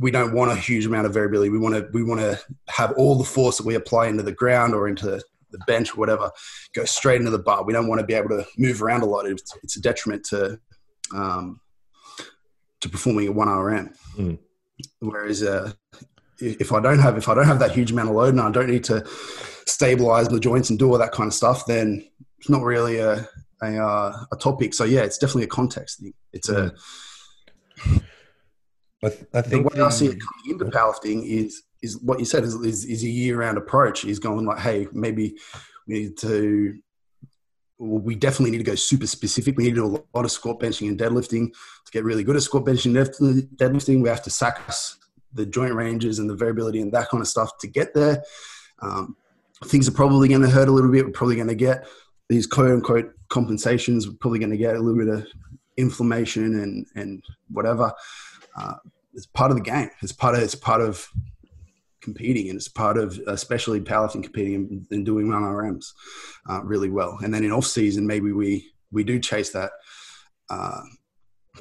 [0.00, 1.50] We don't want a huge amount of variability.
[1.50, 4.30] We want to we want to have all the force that we apply into the
[4.30, 6.30] ground or into the bench, or whatever,
[6.72, 7.64] go straight into the bar.
[7.64, 9.26] We don't want to be able to move around a lot.
[9.26, 10.60] It's, it's a detriment to
[11.14, 11.60] um,
[12.80, 13.90] to performing a one RM.
[14.16, 14.38] Mm.
[15.00, 15.72] Whereas uh,
[16.40, 18.50] if I don't have if I don't have that huge amount of load and I
[18.50, 19.04] don't need to
[19.66, 22.04] stabilize the joints and do all that kind of stuff, then
[22.38, 23.28] it's not really a
[23.62, 24.74] a, uh, a topic.
[24.74, 26.14] So yeah, it's definitely a context thing.
[26.32, 26.72] It's a
[29.04, 32.18] I, th- I think the way I see it coming into powerlifting is is what
[32.18, 34.04] you said is, is, is a year round approach.
[34.04, 35.36] Is going like, hey, maybe
[35.86, 36.78] we need to.
[37.80, 39.56] Well, we definitely need to go super specific.
[39.56, 42.34] We need to do a lot of squat benching and deadlifting to get really good
[42.34, 44.02] at squat benching and deadlifting.
[44.02, 44.96] We have to sacrifice
[45.32, 48.22] the joint ranges and the variability and that kind of stuff to get there.
[48.80, 49.16] Um,
[49.64, 51.04] things are probably going to hurt a little bit.
[51.04, 51.86] We're probably going to get
[52.28, 54.08] these quote unquote compensations.
[54.08, 55.26] We're probably going to get a little bit of
[55.76, 57.92] inflammation and and whatever.
[58.56, 58.74] Uh,
[59.14, 59.90] it's part of the game.
[60.02, 61.08] It's part of it's part of
[62.00, 65.86] competing, and it's part of especially powerlifting competing and, and doing one RMs
[66.48, 67.18] uh, really well.
[67.22, 69.72] And then in off season, maybe we we do chase that
[70.50, 70.80] uh,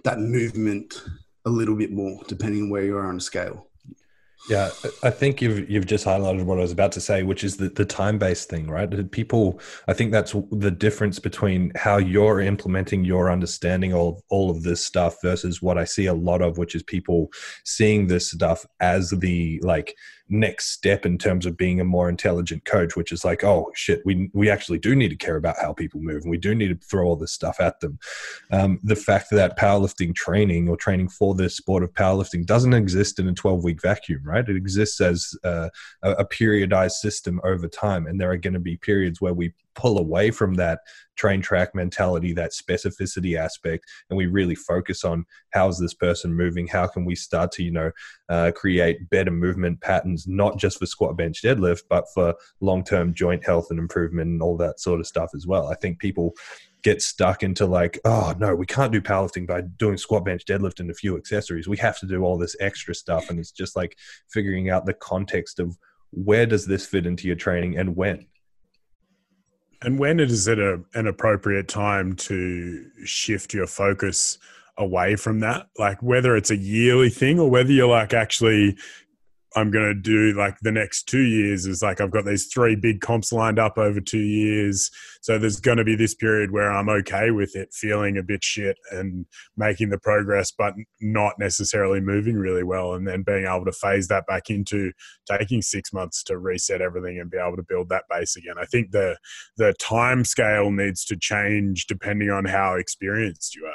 [0.04, 1.02] that movement
[1.48, 3.68] a little bit more, depending on where you are on the scale.
[4.50, 4.70] Yeah,
[5.04, 7.68] I think you've you've just highlighted what I was about to say, which is the,
[7.68, 9.12] the time based thing, right?
[9.12, 14.64] People, I think that's the difference between how you're implementing your understanding of all of
[14.64, 17.30] this stuff versus what I see a lot of, which is people
[17.66, 19.96] seeing this stuff as the like
[20.30, 24.02] next step in terms of being a more intelligent coach, which is like, oh shit,
[24.06, 26.70] we we actually do need to care about how people move, and we do need
[26.70, 28.00] to throw all this stuff at them.
[28.52, 33.20] Um, the fact that powerlifting training or training for this sport of powerlifting doesn't exist
[33.20, 34.48] in a 12 week vacuum, right?
[34.48, 35.70] It exists as uh,
[36.04, 40.00] a periodized system over time, and there are going to be periods where we pull
[40.00, 40.80] away from that
[41.16, 46.34] train track mentality, that specificity aspect, and we really focus on how is this person
[46.34, 46.68] moving?
[46.68, 47.92] How can we start to, you know,
[48.28, 53.14] uh, create better movement patterns, not just for squat, bench, deadlift, but for long term
[53.14, 55.68] joint health and improvement and all that sort of stuff as well.
[55.68, 56.34] I think people
[56.84, 60.80] get stuck into like, oh no, we can't do powerlifting by doing squat, bench, deadlift,
[60.80, 61.68] and a few accessories.
[61.68, 63.98] We have to do all this extra stuff, and it's just like
[64.30, 65.78] figuring out the context of
[66.12, 68.26] where does this fit into your training and when
[69.82, 74.38] and when is it a, an appropriate time to shift your focus
[74.78, 75.68] away from that?
[75.78, 78.78] Like whether it's a yearly thing or whether you're like actually
[79.58, 82.76] I'm going to do like the next two years is like I've got these three
[82.76, 84.92] big comps lined up over two years.
[85.22, 88.44] So there's going to be this period where I'm okay with it feeling a bit
[88.44, 89.26] shit and
[89.58, 92.94] making the progress, but not necessarily moving really well.
[92.94, 94.92] And then being able to phase that back into
[95.28, 98.58] taking six months to reset everything and be able to build that base again.
[98.62, 99.18] I think the,
[99.58, 103.74] the time scale needs to change depending on how experienced you are.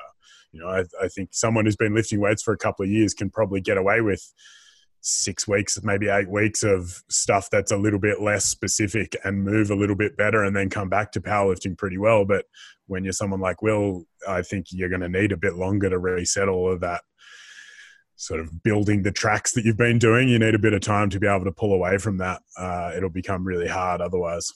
[0.53, 3.15] You know, I, I think someone who's been lifting weights for a couple of years
[3.15, 4.33] can probably get away with
[5.03, 9.71] six weeks, maybe eight weeks of stuff that's a little bit less specific and move
[9.71, 12.25] a little bit better and then come back to powerlifting pretty well.
[12.25, 12.47] But
[12.87, 15.99] when you're someone like Will, I think you're going to need a bit longer to
[15.99, 17.03] reset all of that
[18.17, 20.29] sort of building the tracks that you've been doing.
[20.29, 22.41] You need a bit of time to be able to pull away from that.
[22.57, 24.53] Uh, it'll become really hard otherwise.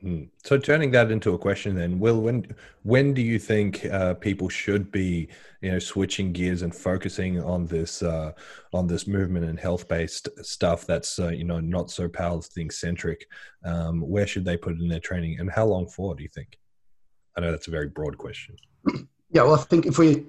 [0.00, 0.24] Hmm.
[0.44, 2.46] So turning that into a question, then, Will, when
[2.84, 5.28] when do you think uh, people should be,
[5.60, 8.32] you know, switching gears and focusing on this uh,
[8.72, 13.26] on this movement and health based stuff that's uh, you know not so powerlifting centric?
[13.64, 16.14] Um, where should they put in their training, and how long for?
[16.14, 16.58] Do you think?
[17.36, 18.56] I know that's a very broad question.
[19.32, 20.26] Yeah, well, I think if we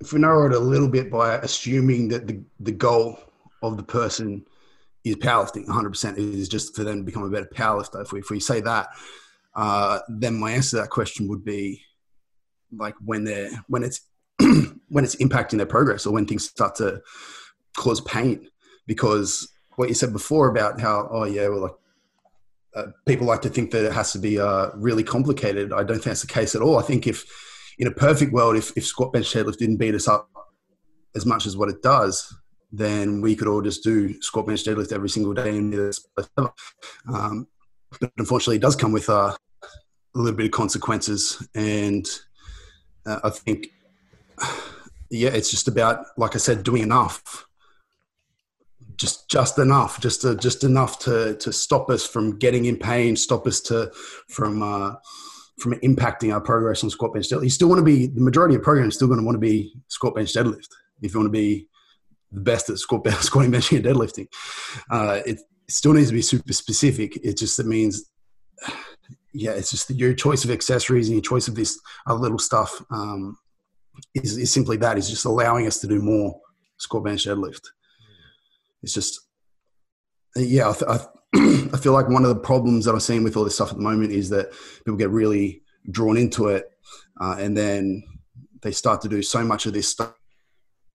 [0.00, 3.18] if we narrow it a little bit by assuming that the the goal
[3.64, 4.44] of the person
[5.04, 8.02] is powerlifting 100% is just for them to become a better powerlifter.
[8.02, 8.88] If we, if we say that,
[9.54, 11.82] uh, then my answer to that question would be
[12.74, 14.00] like when they're when it's
[14.88, 17.02] when it's impacting their progress or when things start to
[17.76, 18.48] cause pain.
[18.86, 21.72] Because what you said before about how oh yeah well like
[22.74, 25.72] uh, people like to think that it has to be uh, really complicated.
[25.72, 26.78] I don't think that's the case at all.
[26.78, 27.24] I think if
[27.78, 30.30] in a perfect world if, if squat bench deadlift didn't beat us up
[31.14, 32.34] as much as what it does
[32.72, 35.74] then we could all just do squat bench deadlift every single day and
[37.06, 37.46] um,
[38.00, 39.36] but unfortunately it does come with uh,
[40.14, 41.46] a little bit of consequences.
[41.54, 42.06] And
[43.04, 43.66] uh, i think
[45.10, 47.46] yeah it's just about like i said doing enough.
[48.96, 53.16] Just just enough just to, just enough to to stop us from getting in pain
[53.16, 53.90] stop us to
[54.28, 54.94] from uh,
[55.58, 57.44] from impacting our progress on squat bench deadlift.
[57.44, 59.74] You still want to be the majority of programs still going to want to be
[59.88, 60.68] squat bench deadlift.
[61.00, 61.68] If you want to be
[62.32, 64.26] the best at squat, squatting, benching, and deadlifting.
[64.90, 67.18] Uh, it still needs to be super specific.
[67.22, 68.10] It just it means,
[69.34, 72.82] yeah, it's just your choice of accessories and your choice of this other little stuff
[72.90, 73.36] um,
[74.14, 74.98] is, is simply that.
[74.98, 76.38] Is just allowing us to do more
[76.78, 77.62] squat, bench, deadlift.
[78.82, 79.20] It's just,
[80.34, 81.00] yeah, I, th-
[81.72, 83.76] I feel like one of the problems that I'm seeing with all this stuff at
[83.76, 84.52] the moment is that
[84.84, 86.68] people get really drawn into it,
[87.20, 88.02] uh, and then
[88.62, 90.14] they start to do so much of this stuff.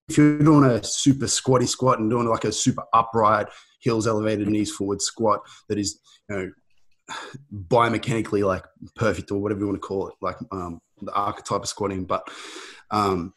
[0.08, 3.48] If you're doing a super squatty squat and doing like a super upright
[3.80, 6.50] heels elevated knees forward squat that is, you know,
[7.68, 8.64] biomechanically like
[8.96, 12.04] perfect or whatever you want to call it, like um, the archetype of squatting.
[12.04, 12.28] But
[12.90, 13.34] um,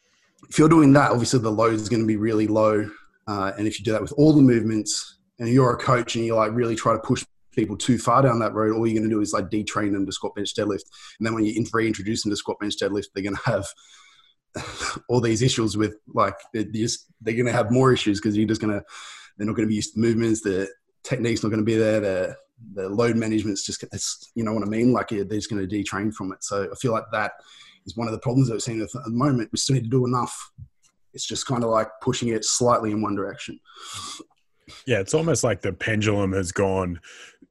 [0.48, 2.90] if you're doing that, obviously the load is going to be really low.
[3.26, 6.24] Uh, and if you do that with all the movements, and you're a coach and
[6.24, 9.08] you like really try to push people too far down that road, all you're going
[9.08, 10.84] to do is like detrain them to squat, bench, deadlift.
[11.18, 13.66] And then when you reintroduce them to squat, bench, deadlift, they're going to have
[15.08, 18.48] all these issues with like they're, just, they're going to have more issues because you're
[18.48, 18.84] just going to
[19.36, 20.42] they're not going to be used to movements.
[20.42, 20.68] The
[21.04, 22.00] technique's not going to be there.
[22.00, 22.36] The
[22.74, 24.92] the load management's just it's, you know what I mean.
[24.92, 26.44] Like they're just going to detrain from it.
[26.44, 27.32] So I feel like that
[27.86, 29.50] is one of the problems that we're seeing at the moment.
[29.52, 30.52] We still need to do enough.
[31.12, 33.58] It's just kind of like pushing it slightly in one direction.
[34.86, 37.00] Yeah, it's almost like the pendulum has gone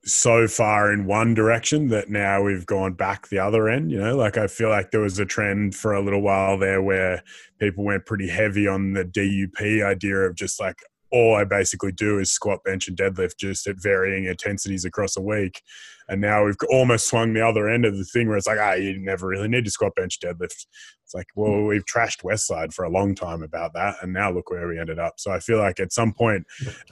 [0.04, 3.92] so far in one direction that now we've gone back the other end.
[3.92, 6.82] You know, like I feel like there was a trend for a little while there
[6.82, 7.24] where
[7.60, 10.82] people went pretty heavy on the DUP idea of just like
[11.12, 15.22] all I basically do is squat, bench, and deadlift just at varying intensities across a
[15.22, 15.62] week.
[16.08, 18.74] And now we've almost swung the other end of the thing where it's like, ah,
[18.74, 20.66] you never really need to squat, bench, deadlift.
[21.04, 23.98] It's like, well, we've trashed Westside for a long time about that.
[24.02, 25.16] And now look where we ended up.
[25.18, 26.46] So I feel like at some point,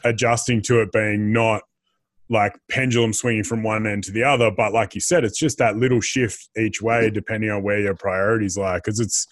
[0.04, 1.64] adjusting to it being not
[2.30, 5.58] like pendulum swinging from one end to the other, but like you said, it's just
[5.58, 7.14] that little shift each way mm-hmm.
[7.14, 8.78] depending on where your priorities lie.
[8.78, 9.28] Because it's,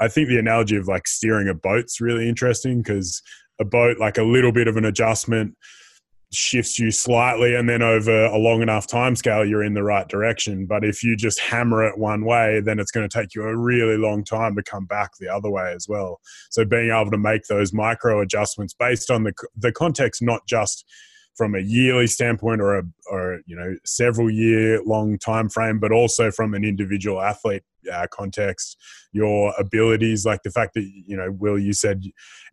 [0.00, 3.22] I think the analogy of like steering a boat's really interesting because
[3.60, 5.56] a boat, like a little bit of an adjustment
[6.32, 10.08] shifts you slightly and then over a long enough time scale you're in the right
[10.08, 13.42] direction but if you just hammer it one way then it's going to take you
[13.42, 16.18] a really long time to come back the other way as well
[16.50, 20.86] so being able to make those micro adjustments based on the the context not just
[21.34, 25.92] from a yearly standpoint or a or you know several year long time frame but
[25.92, 27.62] also from an individual athlete
[27.92, 28.76] uh, context
[29.12, 32.04] your abilities like the fact that you know will you said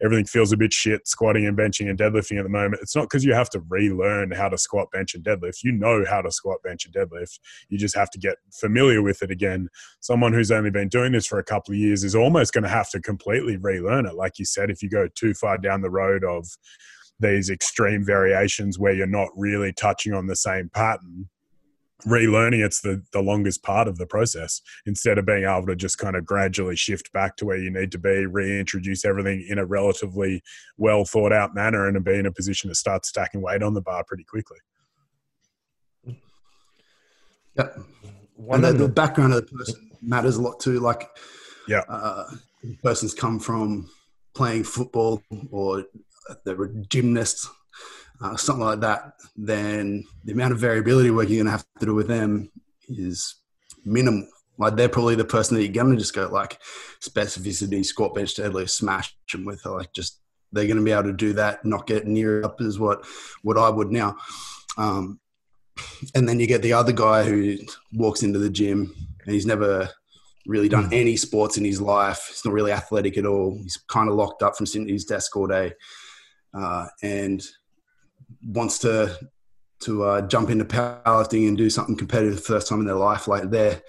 [0.01, 2.81] everything feels a bit shit squatting and benching and deadlifting at the moment.
[2.81, 5.63] It's not because you have to relearn how to squat bench and deadlift.
[5.63, 7.39] You know how to squat bench and deadlift.
[7.69, 9.69] You just have to get familiar with it again.
[9.99, 12.69] Someone who's only been doing this for a couple of years is almost going to
[12.69, 14.15] have to completely relearn it.
[14.15, 16.47] Like you said if you go too far down the road of
[17.19, 21.29] these extreme variations where you're not really touching on the same pattern
[22.07, 25.97] relearning it's the, the longest part of the process instead of being able to just
[25.97, 29.65] kind of gradually shift back to where you need to be reintroduce everything in a
[29.65, 30.41] relatively
[30.77, 33.81] well thought out manner and be in a position to start stacking weight on the
[33.81, 34.57] bar pretty quickly.
[37.57, 37.67] Yeah
[38.39, 41.09] one and the, the background of the person matters a lot too like
[41.67, 41.81] yeah.
[41.89, 42.23] uh,
[42.81, 43.89] person's come from
[44.33, 45.83] playing football or
[46.45, 47.49] they were gymnasts,
[48.21, 51.85] uh, something like that, then the amount of variability work you're going to have to
[51.85, 52.51] do with them
[52.89, 53.35] is
[53.85, 54.27] minimal.
[54.57, 56.59] Like they're probably the person that you're going to just go like
[57.01, 59.65] specificity, squat, bench, deadlift, smash them with.
[59.65, 60.19] Like just
[60.51, 63.05] they're going to be able to do that, not get near up as what
[63.41, 64.17] what I would now.
[64.77, 65.19] Um,
[66.13, 67.57] and then you get the other guy who
[67.93, 69.89] walks into the gym and he's never
[70.45, 72.25] really done any sports in his life.
[72.27, 73.57] He's not really athletic at all.
[73.61, 75.73] He's kind of locked up from sitting at his desk all day
[76.53, 77.43] uh, and
[78.43, 79.17] wants to
[79.81, 83.49] to uh, jump into powerlifting and do something competitive first time in their life, like
[83.49, 83.81] there,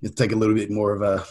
[0.00, 1.24] you take a little bit more of a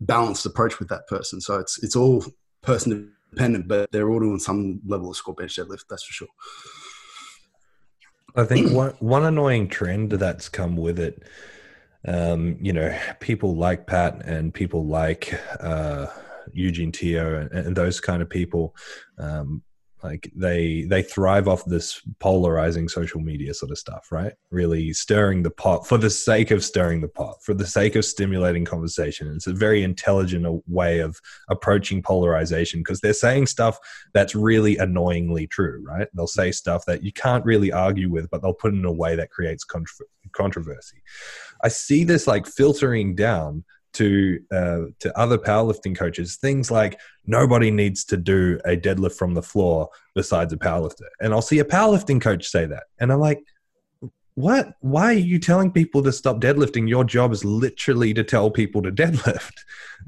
[0.00, 1.40] balanced approach with that person.
[1.40, 2.24] So it's it's all
[2.62, 5.84] person dependent, but they're all doing some level of squat bench deadlift.
[5.88, 6.28] That's for sure.
[8.34, 11.22] I think one one annoying trend that's come with it,
[12.06, 16.06] um, you know, people like Pat and people like uh,
[16.52, 18.74] Eugene Teo and, and, those kind of people
[19.18, 19.62] um,
[20.06, 24.34] like they they thrive off this polarizing social media sort of stuff right?
[24.50, 28.04] Really stirring the pot for the sake of stirring the pot for the sake of
[28.04, 29.32] stimulating conversation.
[29.34, 33.78] It's a very intelligent way of approaching polarization because they're saying stuff
[34.14, 36.08] that's really annoyingly true right?
[36.14, 38.92] They'll say stuff that you can't really argue with but they'll put it in a
[38.92, 39.64] way that creates
[40.32, 41.02] controversy.
[41.62, 43.64] I see this like filtering down
[43.96, 49.34] to uh, to other powerlifting coaches things like nobody needs to do a deadlift from
[49.34, 51.08] the floor besides a powerlifter.
[51.20, 53.42] And i'll see a powerlifting coach say that and i'm like
[54.38, 54.74] what?
[54.80, 56.86] Why are you telling people to stop deadlifting?
[56.86, 59.54] Your job is literally to tell people to deadlift.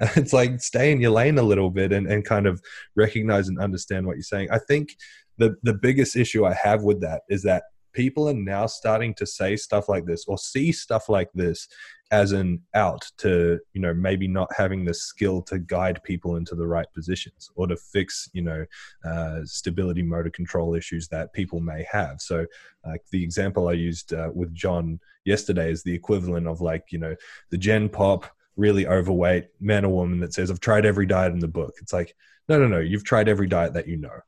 [0.16, 2.60] It's like stay in your lane a little bit and, and kind of
[2.94, 4.48] recognize and understand what you're saying.
[4.52, 4.90] I think
[5.38, 7.62] the the biggest issue i have with that is that
[7.94, 11.66] people are now starting to say stuff like this or see stuff like this
[12.10, 16.54] as an out to you know maybe not having the skill to guide people into
[16.54, 18.64] the right positions or to fix you know
[19.04, 22.20] uh, stability motor control issues that people may have.
[22.20, 22.46] So
[22.86, 26.98] like the example i used uh, with john yesterday is the equivalent of like you
[26.98, 27.14] know
[27.50, 31.38] the gen pop really overweight man or woman that says i've tried every diet in
[31.38, 31.74] the book.
[31.80, 32.14] It's like
[32.48, 34.20] no no no you've tried every diet that you know.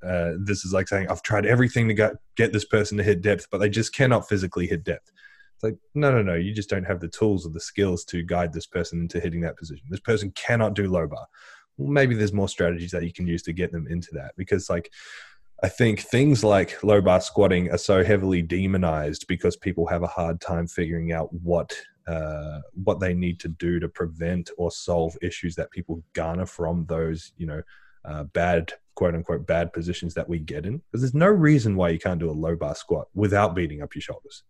[0.00, 3.20] Uh, this is like saying I've tried everything to get get this person to hit
[3.20, 5.10] depth, but they just cannot physically hit depth.
[5.58, 6.34] It's like, no, no, no.
[6.34, 9.40] You just don't have the tools or the skills to guide this person into hitting
[9.40, 9.86] that position.
[9.90, 11.26] This person cannot do low bar.
[11.76, 14.70] Well, maybe there's more strategies that you can use to get them into that because,
[14.70, 14.92] like,
[15.60, 20.08] I think things like low bar squatting are so heavily demonized because people have a
[20.08, 25.16] hard time figuring out what uh, what they need to do to prevent or solve
[25.20, 27.62] issues that people garner from those, you know,
[28.04, 30.80] uh, bad quote unquote bad positions that we get in.
[30.92, 33.96] Because there's no reason why you can't do a low bar squat without beating up
[33.96, 34.44] your shoulders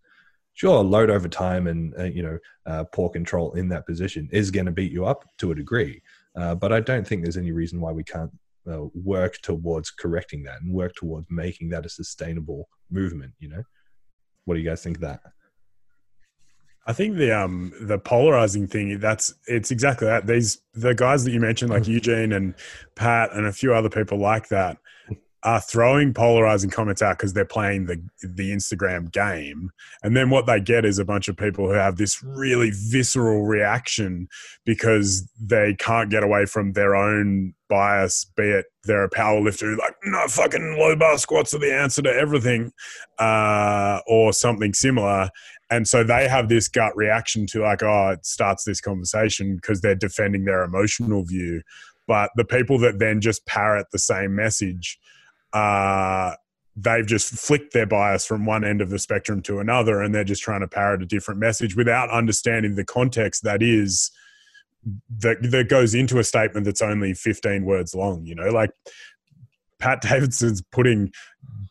[0.59, 4.51] sure, load over time and uh, you know uh, poor control in that position is
[4.51, 6.03] going to beat you up to a degree.
[6.37, 8.33] Uh, but I don't think there's any reason why we can't
[8.71, 13.33] uh, work towards correcting that and work towards making that a sustainable movement.
[13.39, 13.63] You know,
[14.47, 15.21] what do you guys think of that?
[16.89, 20.27] I think the um the polarizing thing that's it's exactly that.
[20.27, 22.55] These the guys that you mentioned like Eugene and
[22.97, 24.79] Pat and a few other people like that
[25.45, 29.71] are throwing polarizing comments out because they're playing the the Instagram game,
[30.03, 33.47] and then what they get is a bunch of people who have this really visceral
[33.47, 34.29] reaction
[34.65, 39.95] because they can't get away from their own bias, be it they're a powerlifter, like
[40.05, 42.73] no fucking low bar squats are the answer to everything,
[43.19, 45.31] uh, or something similar.
[45.71, 49.83] And so they have this gut reaction to like, oh, it starts this conversation because
[49.83, 51.63] they're defending their emotional view.
[52.07, 54.99] But the people that then just parrot the same message
[55.53, 56.35] uh,
[56.77, 60.25] they've just flicked their bias from one end of the spectrum to another and they're
[60.25, 64.11] just trying to parrot a different message without understanding the context that is
[65.19, 68.51] that that goes into a statement that's only 15 words long you know?
[68.51, 68.71] Like
[69.81, 71.11] pat davidson's putting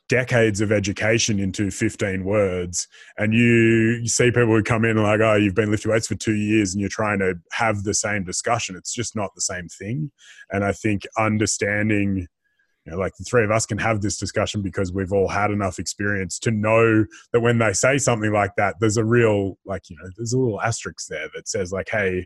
[0.10, 5.22] decades of education into 15 words and you, you see people who come in like
[5.22, 8.24] oh you've been lifting weights for two years and you're trying to have the same
[8.24, 8.76] discussion.
[8.76, 10.12] It's just not the same thing
[10.52, 12.28] and i think understanding
[12.88, 15.52] you know, like the three of us can have this discussion because we've all had
[15.52, 19.90] enough experience to know that when they say something like that, there's a real, like,
[19.90, 22.26] you know, there's a little asterisk there that says, like, hey,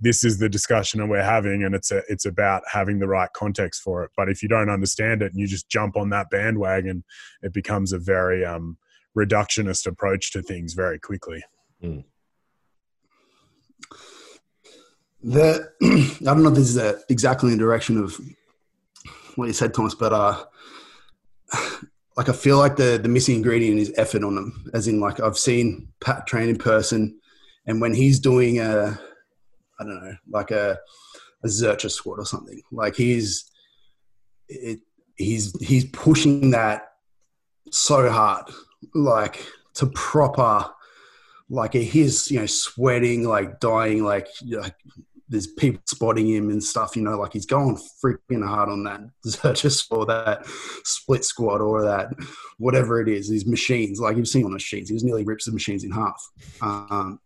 [0.00, 3.28] this is the discussion and we're having, and it's a, it's about having the right
[3.34, 4.10] context for it.
[4.16, 7.04] But if you don't understand it and you just jump on that bandwagon,
[7.42, 8.78] it becomes a very um,
[9.14, 11.44] reductionist approach to things very quickly.
[11.84, 12.04] Mm.
[15.22, 18.18] The I don't know if this is exactly in the direction of
[19.38, 20.44] what you said, Thomas, but uh,
[22.16, 24.68] like I feel like the the missing ingredient is effort on them.
[24.74, 27.20] As in, like I've seen Pat train in person,
[27.66, 28.98] and when he's doing a,
[29.78, 30.78] I don't know, like a
[31.44, 33.48] a Zercher squat or something, like he's
[34.48, 34.80] it,
[35.14, 36.88] he's he's pushing that
[37.70, 38.50] so hard,
[38.92, 40.68] like to proper
[41.48, 44.74] like he's you know sweating like dying like, like
[45.28, 49.00] there's people spotting him and stuff, you know, like he's going freaking hard on that
[49.54, 50.46] just for that
[50.84, 52.08] split squat or that
[52.58, 55.52] whatever it is, these machines, like you've seen on machines, he was nearly rips the
[55.52, 56.20] machines in half.
[56.62, 57.20] Um,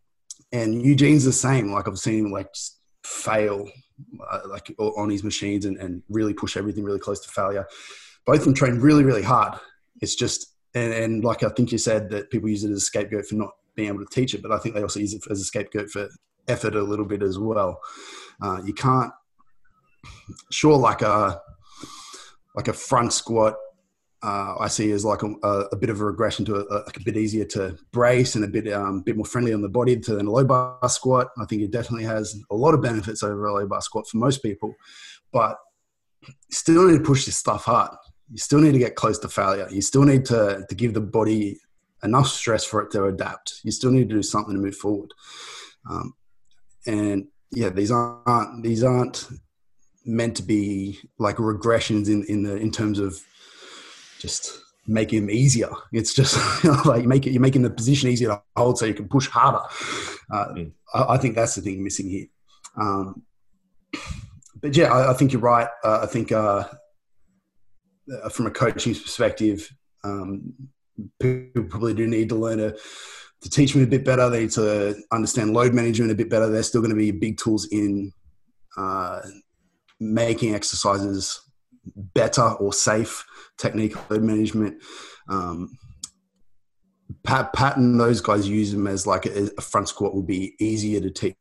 [0.53, 1.73] and Eugene's the same.
[1.73, 2.49] Like I've seen him like
[3.05, 3.69] fail
[4.31, 7.67] uh, like on his machines and, and really push everything really close to failure.
[8.27, 9.59] Both of them train really, really hard.
[10.01, 12.81] It's just, and, and like I think you said that people use it as a
[12.81, 15.23] scapegoat for not being able to teach it, but I think they also use it
[15.31, 16.09] as a scapegoat for
[16.49, 17.81] effort a little bit as well.
[18.41, 19.13] Uh, you can't,
[20.51, 21.41] sure, like a
[22.55, 23.55] like a front squat.
[24.23, 27.17] Uh, I see as like a, a, bit of a regression to a, a bit
[27.17, 30.31] easier to brace and a bit um, bit more friendly on the body than a
[30.31, 31.29] low bar squat.
[31.39, 34.19] I think it definitely has a lot of benefits over a low bar squat for
[34.19, 34.75] most people,
[35.33, 35.57] but
[36.51, 37.97] still need to push this stuff hard.
[38.31, 39.67] You still need to get close to failure.
[39.71, 41.59] You still need to to give the body
[42.05, 43.61] enough stress for it to adapt.
[43.65, 45.13] You still need to do something to move forward.
[45.91, 46.15] Um,
[46.87, 49.29] and yeah, these aren't these aren't
[50.05, 53.21] meant to be like regressions in in the in terms of
[54.19, 55.71] just making them easier.
[55.93, 59.09] It's just like make it, you're making the position easier to hold so you can
[59.09, 59.63] push harder.
[60.31, 60.73] Uh, mm.
[60.95, 62.27] I, I, think that's the thing missing here.
[62.81, 63.23] Um,
[64.61, 65.69] but yeah, I, I, think you're right.
[65.85, 66.65] Uh, I think uh,
[68.23, 69.73] uh from a coaching perspective,
[70.05, 70.55] um,
[71.21, 72.77] people probably do need to learn to
[73.43, 74.31] to teach me a bit better.
[74.31, 76.49] They need to understand load management a bit better.
[76.49, 78.13] They're still going to be big tools in
[78.77, 79.21] uh,
[80.01, 81.41] making exercises
[81.85, 83.25] better or safe
[83.59, 84.83] technique load management.
[85.29, 85.77] Um,
[87.25, 91.01] Pat, Patton, those guys use them as like a, a front squat will be easier
[91.01, 91.37] to teach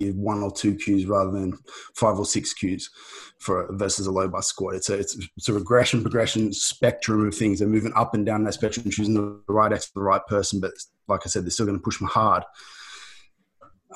[0.00, 1.56] one or two cues rather than
[1.94, 2.90] five or six cues
[3.38, 4.74] for versus a low bar squat.
[4.74, 7.58] It's a it's, it's a regression progression spectrum of things.
[7.58, 10.60] They're moving up and down that spectrum, choosing the right X for the right person.
[10.60, 10.72] But
[11.08, 12.44] like I said, they're still going to push them hard.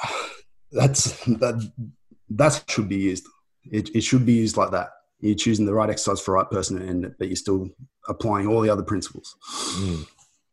[0.72, 1.70] That's that
[2.30, 3.26] that should be used.
[3.70, 4.88] It, it should be used like that.
[5.20, 7.68] You're choosing the right exercise for the right person, and but you're still
[8.09, 9.36] applying all the other principles.
[9.76, 10.07] Mm.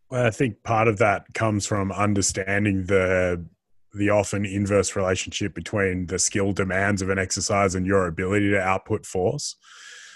[0.10, 3.46] Well, I think part of that comes from understanding the
[3.94, 8.60] the often inverse relationship between the skill demands of an exercise and your ability to
[8.60, 9.56] output force.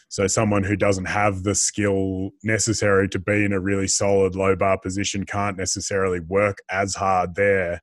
[0.09, 4.55] So, someone who doesn't have the skill necessary to be in a really solid low
[4.55, 7.81] bar position can't necessarily work as hard there.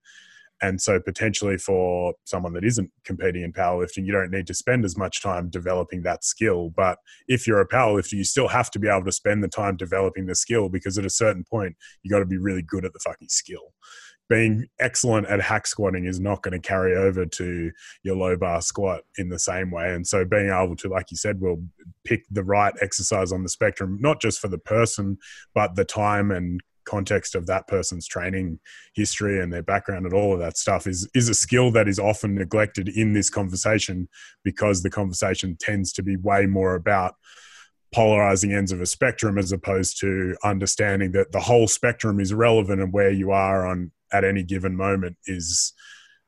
[0.63, 4.85] And so, potentially for someone that isn't competing in powerlifting, you don't need to spend
[4.85, 6.71] as much time developing that skill.
[6.77, 9.77] But if you're a powerlifter, you still have to be able to spend the time
[9.77, 11.75] developing the skill because at a certain point,
[12.05, 13.73] you got to be really good at the fucking skill
[14.31, 17.73] being excellent at hack squatting is not going to carry over to
[18.05, 19.93] your low bar squat in the same way.
[19.93, 21.61] And so being able to, like you said, will
[22.05, 25.19] pick the right exercise on the spectrum, not just for the person,
[25.53, 28.59] but the time and context of that person's training
[28.95, 31.99] history and their background and all of that stuff is is a skill that is
[31.99, 34.09] often neglected in this conversation
[34.45, 37.15] because the conversation tends to be way more about
[37.93, 42.81] polarizing ends of a spectrum as opposed to understanding that the whole spectrum is relevant
[42.81, 45.73] and where you are on at any given moment is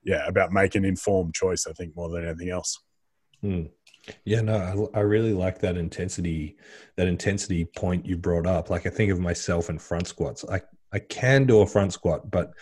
[0.05, 2.78] yeah about making informed choice i think more than anything else
[3.43, 3.64] Hmm.
[4.24, 6.57] Yeah, no, I, I really like that intensity,
[6.97, 8.70] that intensity point you brought up.
[8.70, 10.45] Like I think of myself in front squats.
[10.49, 10.61] I
[10.93, 12.53] I can do a front squat, but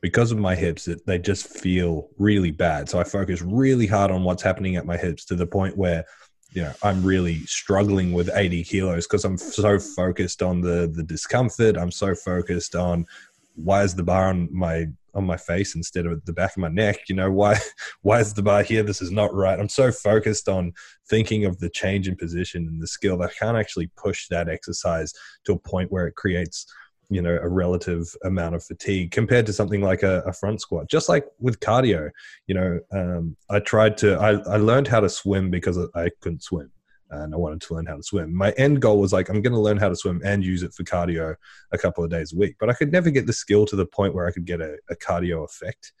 [0.00, 2.88] because of my hips, it, they just feel really bad.
[2.88, 6.04] So I focus really hard on what's happening at my hips to the point where,
[6.52, 11.02] you know, I'm really struggling with 80 kilos because I'm so focused on the the
[11.02, 11.76] discomfort.
[11.78, 13.06] I'm so focused on
[13.54, 16.68] why is the bar on my on my face instead of the back of my
[16.68, 17.08] neck?
[17.08, 17.58] You know why
[18.02, 18.82] why is the bar here?
[18.82, 19.58] This is not right.
[19.58, 20.72] I'm so focused on
[21.08, 24.48] thinking of the change in position and the skill that i can't actually push that
[24.48, 25.12] exercise
[25.44, 26.66] to a point where it creates
[27.10, 30.88] you know a relative amount of fatigue compared to something like a, a front squat.
[30.88, 32.10] Just like with cardio
[32.46, 36.42] you know um, i tried to I, I learned how to swim because i couldn't
[36.42, 36.70] swim
[37.12, 38.34] and I wanted to learn how to swim.
[38.34, 40.72] My end goal was like, I'm going to learn how to swim and use it
[40.72, 41.36] for cardio
[41.70, 42.56] a couple of days a week.
[42.58, 44.78] But I could never get the skill to the point where I could get a,
[44.88, 45.92] a cardio effect.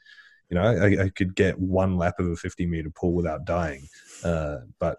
[0.48, 3.88] You know, I, I, could get one lap of a 50 meter pool without dying.
[4.24, 4.98] Uh, but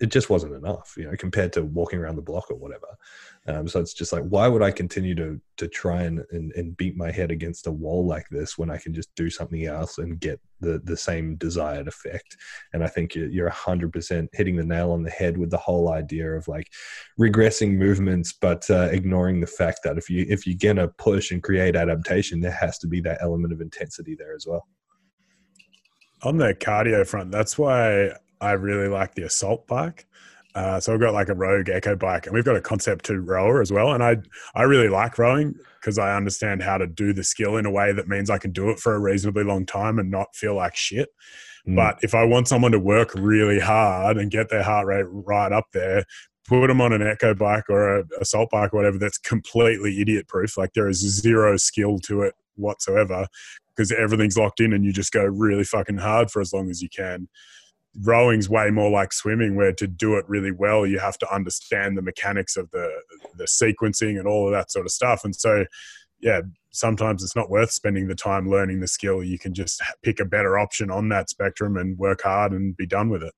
[0.00, 2.86] it just wasn't enough, you know, compared to walking around the block or whatever.
[3.46, 6.76] Um, so it's just like, why would I continue to to try and, and, and
[6.76, 9.98] beat my head against a wall like this when I can just do something else
[9.98, 12.36] and get the the same desired effect?
[12.72, 15.92] And I think you're hundred percent hitting the nail on the head with the whole
[15.92, 16.70] idea of like
[17.20, 21.42] regressing movements, but uh, ignoring the fact that if you if you're gonna push and
[21.42, 24.68] create adaptation, there has to be that element of intensity there as well.
[26.22, 28.12] On the cardio front, that's why
[28.44, 30.06] I really like the assault bike.
[30.54, 33.20] Uh, so I've got like a Rogue Echo bike, and we've got a Concept Two
[33.20, 33.92] rower as well.
[33.92, 34.18] And I
[34.54, 37.92] I really like rowing because I understand how to do the skill in a way
[37.92, 40.76] that means I can do it for a reasonably long time and not feel like
[40.76, 41.08] shit.
[41.66, 41.76] Mm.
[41.76, 45.50] But if I want someone to work really hard and get their heart rate right
[45.50, 46.04] up there,
[46.46, 50.28] put them on an Echo bike or a assault bike or whatever that's completely idiot
[50.28, 50.56] proof.
[50.56, 53.26] Like there is zero skill to it whatsoever
[53.74, 56.80] because everything's locked in and you just go really fucking hard for as long as
[56.80, 57.28] you can
[58.02, 61.96] rowing's way more like swimming where to do it really well you have to understand
[61.96, 62.90] the mechanics of the
[63.36, 65.24] the sequencing and all of that sort of stuff.
[65.24, 65.64] And so
[66.20, 66.40] yeah
[66.70, 69.22] sometimes it's not worth spending the time learning the skill.
[69.22, 72.86] You can just pick a better option on that spectrum and work hard and be
[72.86, 73.32] done with it.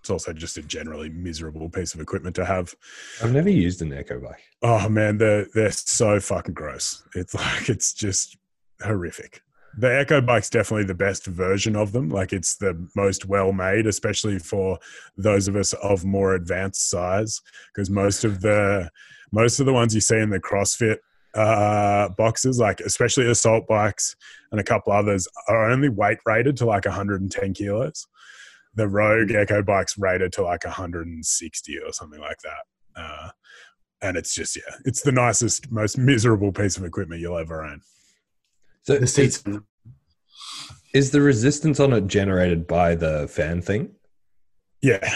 [0.00, 2.74] It's also just a generally miserable piece of equipment to have.
[3.22, 4.42] I've never used an echo bike.
[4.62, 7.02] Oh man they're they're so fucking gross.
[7.14, 8.36] It's like it's just
[8.82, 9.42] horrific
[9.78, 12.08] the Echo Bike's definitely the best version of them.
[12.08, 14.78] Like it's the most well made, especially for
[15.16, 17.40] those of us of more advanced size,
[17.72, 18.90] because most of the
[19.32, 20.98] most of the ones you see in the CrossFit
[21.34, 24.16] uh, boxes, like especially assault bikes
[24.50, 28.06] and a couple others, are only weight rated to like 110 kilos.
[28.74, 33.00] The Rogue Echo Bike's rated to like 160 or something like that.
[33.00, 33.30] Uh,
[34.02, 37.82] and it's just yeah, it's the nicest, most miserable piece of equipment you'll ever own.
[38.82, 39.42] So the seats.
[40.92, 43.92] Is the resistance on it generated by the fan thing?
[44.82, 45.14] Yeah,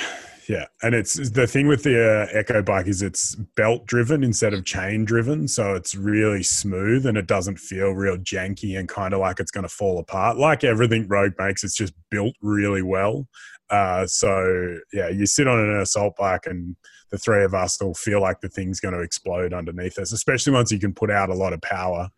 [0.48, 4.52] Yeah, and it's the thing with the uh, Echo bike is it's belt driven instead
[4.52, 9.14] of chain driven, so it's really smooth and it doesn't feel real janky and kind
[9.14, 10.36] of like it's going to fall apart.
[10.36, 13.26] Like everything Rogue makes, it's just built really well.
[13.70, 16.76] Uh, so yeah, you sit on an assault bike and
[17.10, 20.52] the three of us will feel like the thing's going to explode underneath us, especially
[20.52, 22.08] once you can put out a lot of power.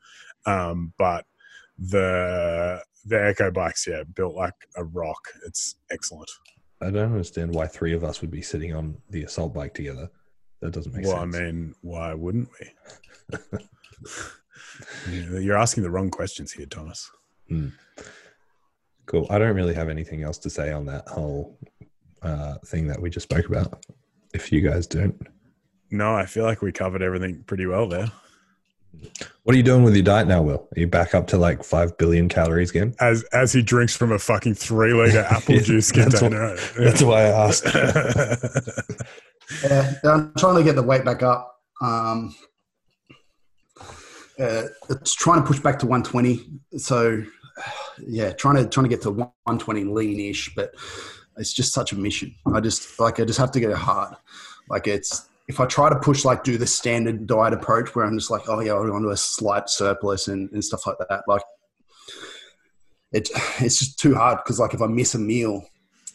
[0.46, 1.24] Um, but
[1.78, 5.20] the the Echo bikes, yeah, built like a rock.
[5.46, 6.30] It's excellent.
[6.82, 10.10] I don't understand why three of us would be sitting on the assault bike together.
[10.60, 11.36] That doesn't make well, sense.
[11.36, 13.38] I mean, why wouldn't we?
[15.10, 17.10] You- You're asking the wrong questions here, Thomas.
[19.06, 19.26] Cool.
[19.30, 21.58] I don't really have anything else to say on that whole
[22.22, 23.86] uh, thing that we just spoke about.
[24.34, 25.16] If you guys don't,
[25.90, 28.10] No, I feel like we covered everything pretty well there.
[29.44, 30.68] What are you doing with your diet now, Will?
[30.76, 32.94] Are you back up to like five billion calories again?
[33.00, 36.56] As as he drinks from a fucking three liter apple Yeah, juice that's what- container.
[36.78, 37.66] That's why I asked.
[39.62, 41.56] Yeah, I'm trying to get the weight back up.
[41.80, 42.34] Um,
[44.40, 46.44] uh, it's trying to push back to 120.
[46.78, 47.22] So,
[48.04, 50.74] yeah, trying to trying to get to 120 lean-ish, but
[51.36, 52.34] it's just such a mission.
[52.52, 54.14] I just like I just have to get it hard.
[54.68, 58.18] Like it's if I try to push like do the standard diet approach where I'm
[58.18, 61.22] just like, oh yeah, I'll go into a slight surplus and, and stuff like that.
[61.28, 61.42] Like
[63.12, 63.28] it,
[63.60, 65.64] it's just too hard because like if I miss a meal,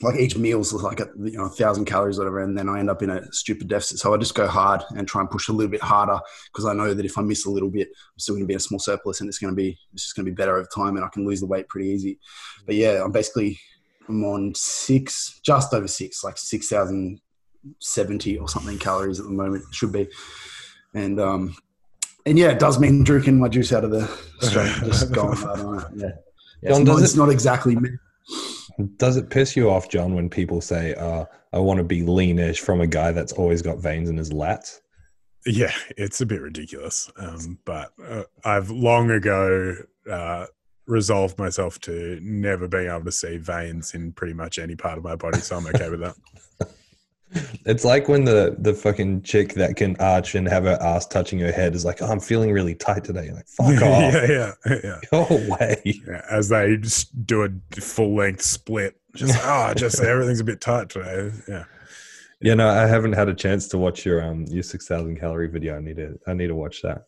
[0.02, 2.80] like each meal's like a you know a thousand calories or whatever, and then I
[2.80, 4.00] end up in a stupid deficit.
[4.00, 6.20] So I just go hard and try and push a little bit harder
[6.52, 8.54] because I know that if I miss a little bit, I'm still going to be
[8.54, 10.58] in a small surplus, and it's going to be it's just going to be better
[10.58, 12.20] over time, and I can lose the weight pretty easy.
[12.66, 13.60] But yeah, I'm basically
[14.10, 17.22] I'm on six, just over six, like six thousand
[17.80, 19.64] seventy or something calories at the moment.
[19.70, 20.08] It should be,
[20.94, 21.56] and um,
[22.26, 24.06] and yeah, it does mean drinking my juice out of the
[24.42, 25.86] straight, just going hard on it.
[25.96, 26.08] Yeah,
[26.62, 27.90] yeah John, it's, not, does it's it- not exactly me.
[28.98, 32.60] Does it piss you off, John, when people say, uh, "I want to be leanish"
[32.60, 34.80] from a guy that's always got veins in his lats?
[35.46, 37.12] Yeah, it's a bit ridiculous.
[37.18, 39.76] Um, but uh, I've long ago
[40.10, 40.46] uh,
[40.88, 45.04] resolved myself to never being able to see veins in pretty much any part of
[45.04, 46.16] my body, so I'm okay with that.
[47.66, 51.40] It's like when the the fucking chick that can arch and have her ass touching
[51.40, 54.52] her head is like, oh, "I'm feeling really tight today." You're like, fuck off, yeah,
[54.66, 55.82] yeah, yeah, go away.
[55.86, 56.22] yeah.
[56.30, 60.90] As they just do a full length split, just oh, just everything's a bit tight
[60.90, 61.32] today.
[61.48, 61.64] Yeah,
[62.42, 65.48] You know, I haven't had a chance to watch your um your six thousand calorie
[65.48, 65.78] video.
[65.78, 67.06] I need to I need to watch that.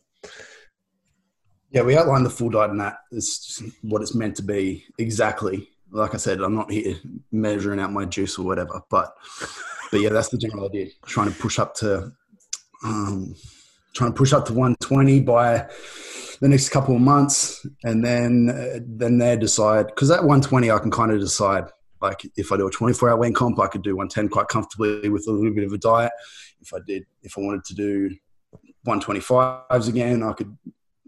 [1.70, 5.68] Yeah, we outlined the full diet and that is what it's meant to be exactly.
[5.94, 6.96] Like I said, I'm not here
[7.30, 9.14] measuring out my juice or whatever, but
[9.92, 10.88] but yeah, that's the general idea.
[11.06, 12.12] Trying to push up to
[12.84, 13.36] um,
[13.94, 15.68] trying to push up to 120 by
[16.40, 20.78] the next couple of months, and then uh, then there decide because at 120 I
[20.80, 21.66] can kind of decide
[22.02, 25.08] like if I do a 24 hour weigh-in comp, I could do 110 quite comfortably
[25.08, 26.12] with a little bit of a diet.
[26.60, 28.10] If I did, if I wanted to do
[28.86, 30.56] 125s again, I could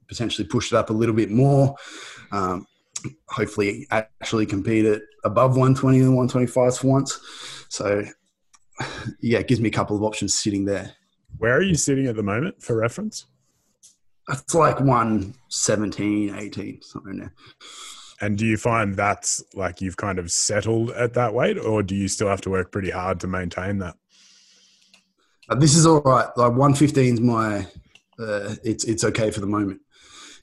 [0.06, 1.74] potentially push it up a little bit more.
[2.30, 2.66] Um,
[3.28, 7.20] hopefully, actually compete at above 120 and 125s for once.
[7.68, 8.04] So,
[9.20, 10.94] yeah, it gives me a couple of options sitting there.
[11.38, 13.26] where are you sitting at the moment for reference?
[14.28, 17.32] It's like 117, 18, something there.
[18.20, 21.94] And do you find that's like you've kind of settled at that weight, or do
[21.94, 23.96] you still have to work pretty hard to maintain that?
[25.48, 26.26] Uh, this is all right.
[26.36, 27.66] Like 115 is my,
[28.18, 29.80] uh, it's it's okay for the moment.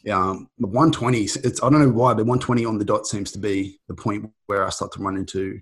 [0.04, 1.22] Yeah, um, 120.
[1.22, 4.30] It's I don't know why, but 120 on the dot seems to be the point
[4.48, 5.62] where I start to run into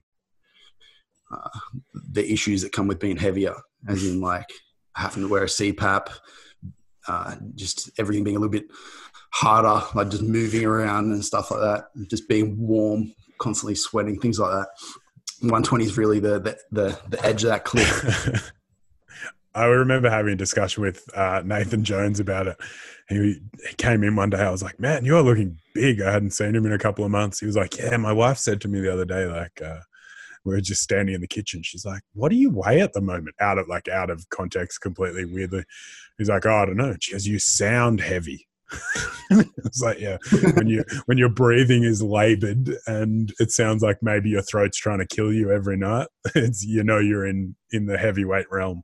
[1.32, 1.50] uh,
[1.94, 3.56] the issues that come with being heavier,
[3.88, 4.50] as in like
[4.96, 6.08] having to wear a CPAP,
[7.08, 8.66] uh, just everything being a little bit
[9.32, 14.40] harder, like just moving around and stuff like that, just being warm, constantly sweating, things
[14.40, 14.68] like that.
[15.42, 18.52] 120 is really the the the, the edge of that cliff.
[19.54, 22.58] I remember having a discussion with uh, Nathan Jones about it.
[23.10, 24.42] He, he came in one day.
[24.42, 27.12] I was like, "Man, you're looking big." I hadn't seen him in a couple of
[27.12, 27.40] months.
[27.40, 29.82] He was like, "Yeah, my wife said to me the other day, like, uh,
[30.46, 31.62] we were just standing in the kitchen.
[31.64, 34.82] She's like, "What do you weigh at the moment?" Out of like out of context,
[34.82, 35.64] completely weirdly.
[36.18, 38.48] He's like, "Oh, I don't know." She goes, "You sound heavy."
[39.30, 40.18] it's like, yeah,
[40.54, 45.00] when you when your breathing is labored and it sounds like maybe your throat's trying
[45.00, 46.08] to kill you every night.
[46.36, 48.84] It's you know you're in in the heavyweight realm.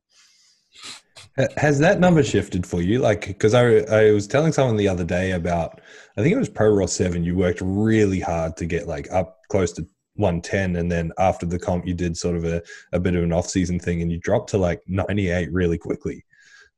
[1.38, 3.00] Ha- Has that number shifted for you?
[3.00, 5.82] Like, because I, I was telling someone the other day about,
[6.18, 9.40] I think it was Pro Raw 7, you worked really hard to get like up
[9.50, 10.76] close to 110.
[10.78, 12.62] And then after the comp, you did sort of a,
[12.92, 16.26] a bit of an off season thing and you dropped to like 98 really quickly.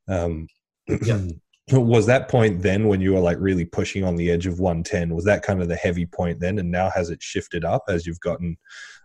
[0.07, 0.47] Um,
[0.87, 1.21] Yeah.
[1.71, 5.13] Was that point then when you were like really pushing on the edge of 110?
[5.13, 6.57] Was that kind of the heavy point then?
[6.57, 8.57] And now has it shifted up as you've gotten,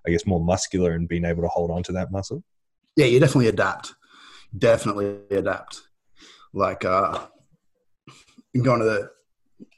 [0.07, 2.43] I guess, more muscular and been able to hold on to that muscle?
[2.97, 3.93] yeah, you definitely adapt.
[4.57, 5.83] Definitely adapt.
[6.53, 7.27] Like uh,
[8.63, 9.11] going to the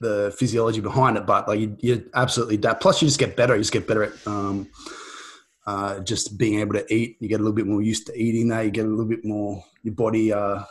[0.00, 2.82] the physiology behind it, but like you, you absolutely adapt.
[2.82, 3.54] Plus, you just get better.
[3.54, 4.68] You just get better at um,
[5.66, 7.16] uh, just being able to eat.
[7.20, 8.64] You get a little bit more used to eating that.
[8.64, 9.64] You get a little bit more.
[9.82, 10.62] Your body, uh,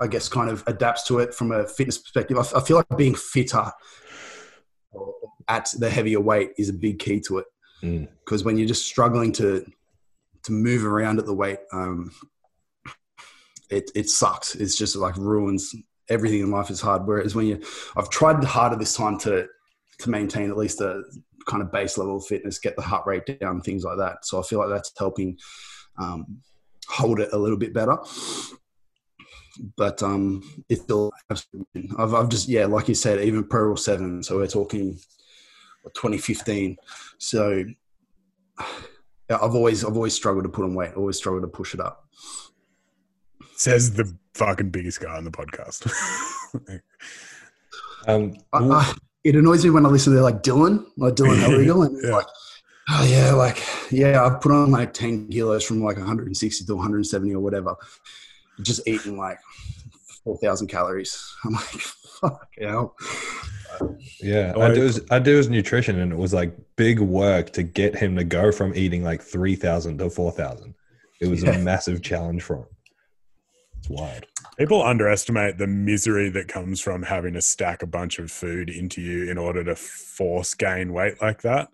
[0.00, 2.38] I guess, kind of adapts to it from a fitness perspective.
[2.38, 3.64] I, I feel like being fitter
[5.48, 7.46] at the heavier weight is a big key to it
[7.80, 8.44] because mm.
[8.44, 9.64] when you're just struggling to
[10.44, 12.10] to move around at the weight, um,
[13.72, 14.54] it it sucks.
[14.54, 15.74] It's just like ruins
[16.08, 17.06] everything in life is hard.
[17.06, 17.60] Whereas when you,
[17.96, 19.46] I've tried harder this time to
[19.98, 21.02] to maintain at least a
[21.46, 24.24] kind of base level of fitness, get the heart rate down, things like that.
[24.24, 25.38] So I feel like that's helping
[25.98, 26.40] um,
[26.88, 27.98] hold it a little bit better.
[29.76, 31.12] But um, it's still,
[31.98, 34.22] I've, I've just, yeah, like you said, even Pro Raw 7.
[34.22, 34.94] So we're talking
[35.94, 36.76] 2015.
[37.18, 37.64] So
[38.58, 42.08] I've always, I've always struggled to put on weight, always struggled to push it up.
[43.62, 45.86] Says the fucking biggest guy on the podcast.
[48.08, 48.92] um, I, I,
[49.22, 52.10] it annoys me when I listen to like Dylan, like Dylan Hellriegel, and yeah.
[52.10, 52.26] like,
[52.90, 57.36] oh yeah, like yeah, I've put on like ten kilos from like 160 to 170
[57.36, 57.76] or whatever,
[58.62, 59.38] just eating like
[60.24, 61.32] four thousand calories.
[61.44, 61.62] I'm like,
[62.20, 62.96] fuck hell.
[64.20, 67.62] Yeah, I do his I do his nutrition, and it was like big work to
[67.62, 70.74] get him to go from eating like three thousand to four thousand.
[71.20, 71.52] It was yeah.
[71.52, 72.66] a massive challenge for him.
[73.82, 74.26] It's wild.
[74.56, 79.00] People underestimate the misery that comes from having to stack a bunch of food into
[79.02, 81.68] you in order to force gain weight like that.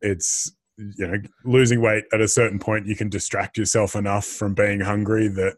[0.00, 4.54] It's you know losing weight at a certain point you can distract yourself enough from
[4.54, 5.54] being hungry that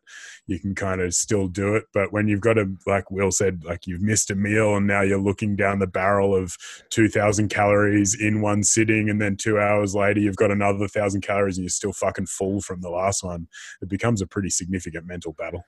[0.46, 3.64] you can kind of still do it but when you've got a like will said
[3.64, 6.54] like you've missed a meal and now you're looking down the barrel of
[6.90, 11.56] 2000 calories in one sitting and then 2 hours later you've got another 1000 calories
[11.56, 13.48] and you're still fucking full from the last one
[13.80, 15.64] it becomes a pretty significant mental battle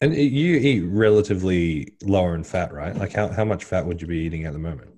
[0.00, 2.94] and you eat relatively lower in fat, right?
[2.96, 4.90] Like how, how much fat would you be eating at the moment?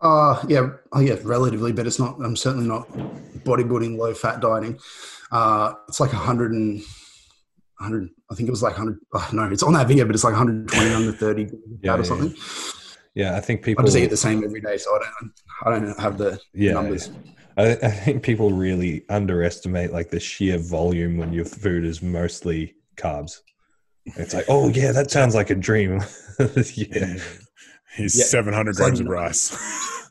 [0.00, 2.18] Uh yeah, oh yeah, relatively, but it's not.
[2.20, 2.88] I'm certainly not
[3.44, 4.78] bodybuilding, low fat dieting.
[5.30, 6.80] Uh, it's like 100 and
[7.78, 8.08] 100.
[8.30, 8.98] I think it was like 100.
[9.12, 11.42] Oh, no, it's on that video, but it's like 120, 130
[11.82, 12.34] yeah, or yeah, something.
[13.14, 13.84] Yeah, I think people.
[13.84, 15.32] I just eat the same every day, so I don't.
[15.64, 17.10] I don't have the yeah, numbers.
[17.56, 22.74] I, I think people really underestimate like the sheer volume when your food is mostly
[23.00, 23.38] carbs.
[24.04, 26.02] It's like, oh yeah, that sounds like a dream.
[26.38, 27.16] yeah.
[27.96, 28.24] He's yeah.
[28.24, 30.10] 700 grams like, of rice.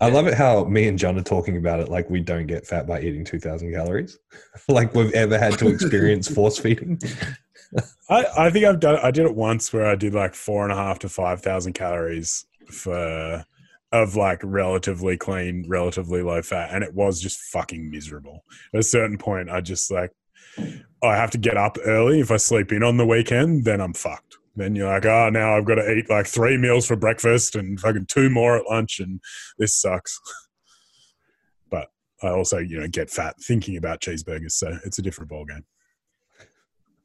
[0.00, 2.66] I love it how me and John are talking about it like we don't get
[2.66, 4.18] fat by eating 2,000 calories.
[4.68, 7.00] like we've ever had to experience force feeding.
[8.10, 10.72] I, I think I've done, I did it once where I did like four and
[10.72, 13.44] a half to 5,000 calories for,
[13.92, 16.70] of like relatively clean, relatively low fat.
[16.72, 18.44] And it was just fucking miserable.
[18.74, 20.10] At a certain point, I just like,
[21.02, 22.20] I have to get up early.
[22.20, 24.36] If I sleep in on the weekend, then I'm fucked.
[24.54, 27.80] Then you're like, oh, now I've got to eat like three meals for breakfast and
[27.80, 29.20] fucking two more at lunch, and
[29.58, 30.20] this sucks.
[31.70, 31.88] but
[32.22, 35.64] I also, you know, get fat thinking about cheeseburgers, so it's a different ballgame.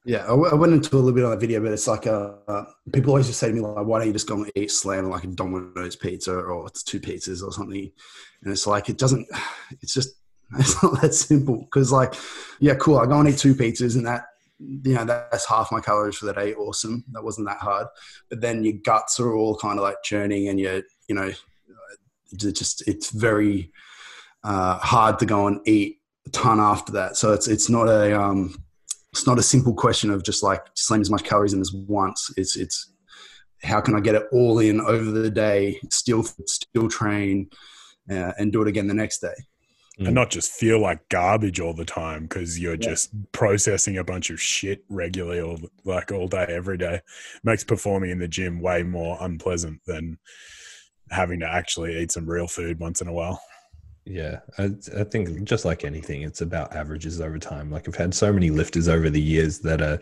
[0.04, 2.08] Yeah, I, w- I went into a little bit on the video, but it's like
[2.08, 4.52] uh, uh, people always just say to me like, "Why don't you just go and
[4.56, 7.92] eat slam like a Domino's pizza or two pizzas or something?"
[8.42, 9.28] And it's like it doesn't.
[9.82, 10.16] It's just
[10.58, 12.14] It's not that simple because, like,
[12.60, 13.00] yeah, cool.
[13.00, 14.26] I go and eat two pizzas, and that
[14.60, 16.54] you know that's half my calories for the day.
[16.54, 17.04] Awesome.
[17.12, 17.88] That wasn't that hard.
[18.30, 21.32] But then your guts are all kind of like churning, and you you know,
[22.32, 23.72] it's just it's very
[24.44, 27.18] uh, hard to go and eat a ton after that.
[27.18, 28.56] So it's it's not a um,
[29.12, 32.32] it's not a simple question of just like slam as much calories in as once.
[32.38, 32.94] It's it's
[33.64, 37.50] how can I get it all in over the day, still still train,
[38.10, 39.36] uh, and do it again the next day
[40.06, 42.90] and not just feel like garbage all the time because you're yeah.
[42.90, 47.02] just processing a bunch of shit regularly all like all day every day.
[47.44, 50.20] Makes performing in the gym way more unpleasant than
[51.10, 53.42] having to actually eat some real food once in a while.
[54.06, 57.72] Yeah I, I think just like anything it's about averages over time.
[57.72, 60.00] Like i've had so many lifters over the years that are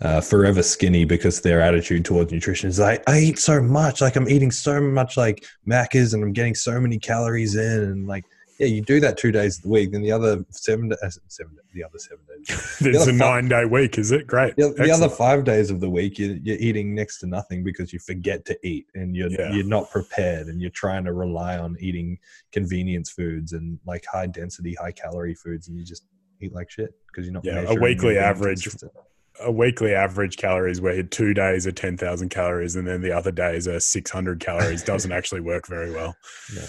[0.00, 4.00] uh, forever skinny because their attitude towards nutrition is like i eat so much.
[4.00, 8.06] Like i'm eating so much like Maccas and i'm getting so many calories in and
[8.06, 8.24] like
[8.62, 11.82] yeah, you do that two days a week, then the other seven, uh, seven the
[11.82, 12.76] other seven days.
[12.80, 14.28] There's the a nine day week, is it?
[14.28, 14.54] Great.
[14.54, 17.92] The, the other five days of the week, you're, you're, eating next to nothing because
[17.92, 19.50] you forget to eat and you're yeah.
[19.50, 22.18] you're not prepared and you're trying to rely on eating
[22.52, 26.04] convenience foods and like high density, high calorie foods, and you just
[26.40, 27.44] eat like shit because you're not.
[27.44, 28.62] Yeah, a weekly average.
[28.62, 28.92] Consistent.
[29.40, 33.32] A weekly average calories where two days are ten thousand calories and then the other
[33.32, 36.14] days are six hundred calories doesn't actually work very well.
[36.54, 36.62] No,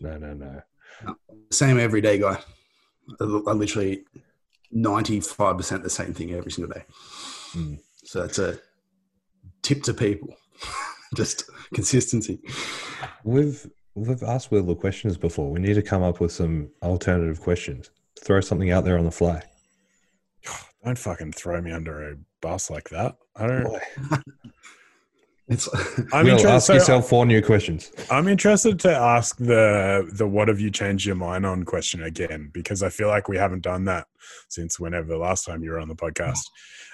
[0.00, 0.62] no, no, no.
[1.50, 2.38] Same everyday guy.
[3.20, 4.04] I I literally
[4.70, 6.84] ninety-five percent the same thing every single day.
[7.52, 7.80] Mm.
[8.04, 8.58] So that's a
[9.62, 10.34] tip to people.
[11.14, 11.44] Just
[11.74, 12.40] consistency.
[13.24, 15.50] We've we've asked Will the questions before.
[15.50, 17.90] We need to come up with some alternative questions.
[18.22, 19.42] Throw something out there on the fly.
[20.84, 23.16] Don't fucking throw me under a bus like that.
[23.36, 23.82] I don't.
[25.48, 25.68] It's
[26.12, 26.48] I'm Will, interested.
[26.48, 27.90] ask so yourself four new questions.
[28.10, 32.50] I'm interested to ask the the what have you changed your mind on question again
[32.52, 34.06] because I feel like we haven't done that
[34.48, 36.40] since whenever the last time you were on the podcast.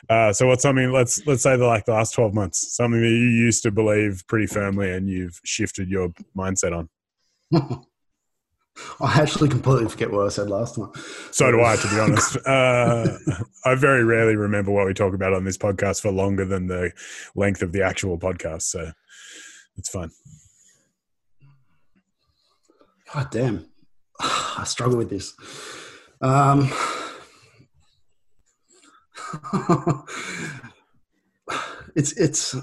[0.08, 3.08] Uh, so what's something let's let's say the like the last 12 months something that
[3.08, 6.86] you used to believe pretty firmly and you've shifted your mindset
[7.52, 7.84] on.
[9.00, 10.90] I actually completely forget what I said last time.
[11.30, 12.36] So do I, to be honest.
[12.46, 13.18] Uh,
[13.64, 16.92] I very rarely remember what we talk about on this podcast for longer than the
[17.36, 18.62] length of the actual podcast.
[18.62, 18.92] So
[19.76, 20.10] it's fine.
[23.12, 23.66] God damn.
[24.20, 25.34] I struggle with this.
[26.20, 26.70] Um,
[31.94, 32.54] it's it's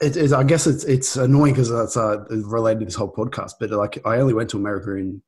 [0.00, 0.32] it is.
[0.32, 3.52] I guess it's it's annoying because that's uh, related to this whole podcast.
[3.60, 5.22] But like, I only went to America in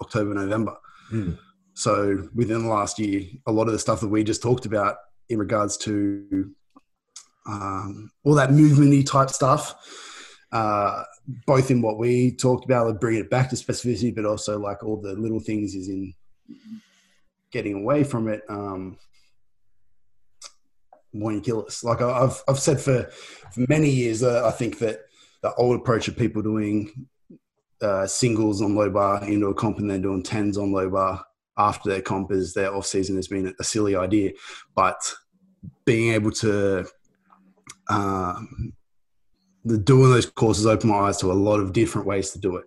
[0.00, 0.76] October, November.
[1.08, 1.32] Hmm.
[1.74, 4.96] So within the last year, a lot of the stuff that we just talked about
[5.28, 6.50] in regards to
[7.46, 9.74] um, all that movementy type stuff,
[10.52, 11.02] uh,
[11.46, 14.82] both in what we talked about, like bringing it back to specificity, but also like
[14.84, 16.12] all the little things is in
[17.50, 18.42] getting away from it.
[18.48, 18.98] Um,
[21.12, 21.82] morning killers.
[21.84, 23.04] Like I- I've I've said for,
[23.52, 25.00] for many years, uh, I think that
[25.42, 27.06] the old approach of people doing
[27.82, 31.24] uh, singles on low bar into a comp and then doing tens on low bar
[31.58, 34.30] after their comp is their off season has been a silly idea,
[34.74, 35.00] but
[35.84, 36.86] being able to
[37.88, 38.72] um,
[39.64, 42.56] the doing those courses opened my eyes to a lot of different ways to do
[42.56, 42.64] it.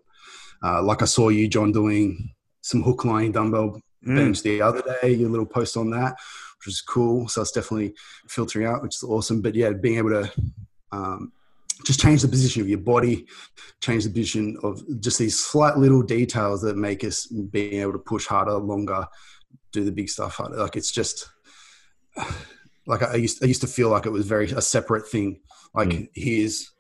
[0.64, 4.16] Uh, like I saw you, John, doing some hook lying dumbbell Mm.
[4.16, 5.14] bench the other day.
[5.14, 6.12] Your little post on that,
[6.60, 7.28] which was cool.
[7.28, 7.96] So it's definitely
[8.28, 9.42] filtering out, which is awesome.
[9.42, 10.32] But yeah, being able to
[10.92, 11.32] um,
[11.84, 13.26] just change the position of your body,
[13.82, 18.00] change the position of just these slight little details that make us being able to
[18.00, 19.06] push harder, longer,
[19.72, 20.58] do the big stuff harder.
[20.58, 21.28] Like it's just
[22.88, 25.42] like I used I used to feel like it was very a separate thing.
[25.74, 26.10] Like Mm.
[26.16, 26.72] here's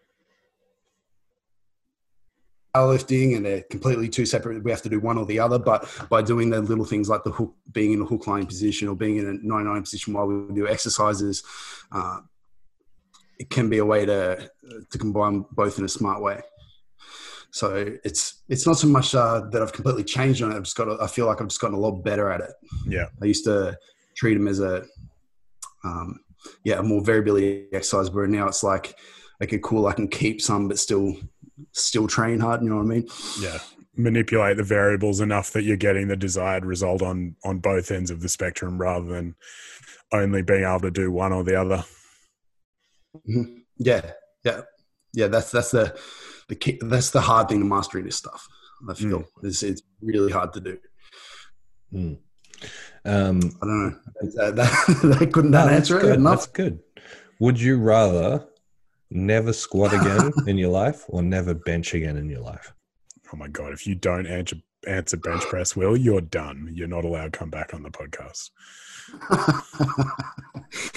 [2.76, 4.64] powerlifting and they're completely two separate.
[4.64, 5.58] We have to do one or the other.
[5.58, 8.88] But by doing the little things like the hook, being in a hook lying position
[8.90, 11.44] or being in a 99 position while we do exercises,
[11.92, 12.20] uh,
[13.40, 14.50] it can be a way to
[14.92, 16.42] to combine both in a smart way.
[17.52, 20.56] So it's it's not so much uh, that I've completely changed on it.
[20.56, 21.02] I've just got.
[21.02, 22.52] I feel like I've just gotten a lot better at it.
[22.86, 23.06] Yeah.
[23.22, 23.78] I used to
[24.16, 24.84] treat them as a,
[25.84, 26.20] um,
[26.64, 28.96] yeah, a more variability exercise, where now it's like,
[29.44, 31.16] okay, cool, I can keep some, but still,
[31.74, 32.62] still train hard.
[32.62, 33.08] You know what I mean?
[33.40, 33.60] Yeah.
[33.96, 38.22] Manipulate the variables enough that you're getting the desired result on on both ends of
[38.22, 39.36] the spectrum rather than
[40.12, 41.86] only being able to do one or the other.
[43.28, 43.62] Mhm.
[43.78, 44.12] Yeah,
[44.44, 44.62] yeah,
[45.14, 45.28] yeah.
[45.28, 45.98] That's that's the
[46.48, 48.48] the key, that's the hard thing to mastering this stuff.
[48.90, 50.78] I feel it's, it's really hard to do.
[51.94, 52.18] Mm.
[53.06, 53.96] Um, I don't know.
[54.36, 56.16] That, that, that couldn't no, that that's answer it good.
[56.16, 56.34] enough.
[56.36, 56.80] That's good.
[57.40, 58.46] Would you rather
[59.12, 62.74] never squat again in your life or never bench again in your life?
[63.34, 63.74] Oh my god!
[63.74, 64.58] If you don't answer
[64.88, 66.70] answer bench press, Will, you're done.
[66.74, 68.52] You're not allowed to come back on the podcast.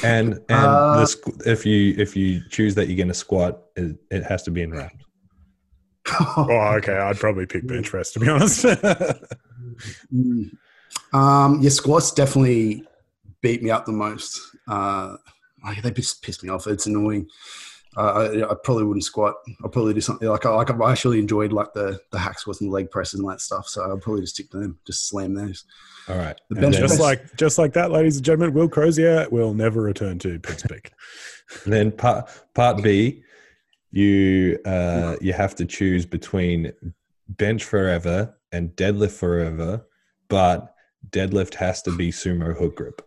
[0.02, 3.62] And and Uh, the squ- if you if you choose that you're going to squat,
[3.76, 4.94] it, it has to be in wraps.
[6.36, 6.96] Oh, okay.
[6.96, 8.64] I'd probably pick bench press to be honest.
[11.12, 12.82] Um, yeah, squats definitely
[13.40, 14.40] beat me up the most.
[14.66, 15.16] Uh,
[15.64, 16.66] like they just piss me off.
[16.66, 17.28] It's annoying.
[17.98, 19.34] Uh, I, I probably wouldn't squat.
[19.64, 20.70] I'll probably do something like I like.
[20.70, 23.66] I actually enjoyed like the the hack squats and the leg presses and that stuff.
[23.66, 24.78] So I'll probably just stick to them.
[24.86, 25.64] Just slam those.
[26.08, 26.40] All right.
[26.48, 29.82] The bench then- just like just like that, ladies and gentlemen, Will Crozier will never
[29.82, 30.90] return to Pittsburgh.
[31.64, 33.22] And then part part B,
[33.90, 36.74] you uh, you have to choose between
[37.26, 39.86] bench forever and deadlift forever,
[40.28, 40.74] but
[41.08, 43.00] deadlift has to be sumo hook grip.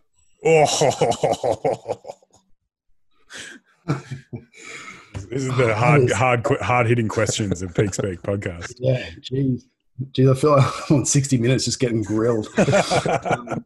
[0.44, 2.02] Oh,
[5.32, 8.74] this is the hard hard hard hitting questions of Peak Speak podcast.
[8.78, 9.62] Yeah, jeez,
[10.12, 10.30] jeez.
[10.30, 12.48] I feel like I'm on 60 minutes just getting grilled.
[12.58, 13.64] Um,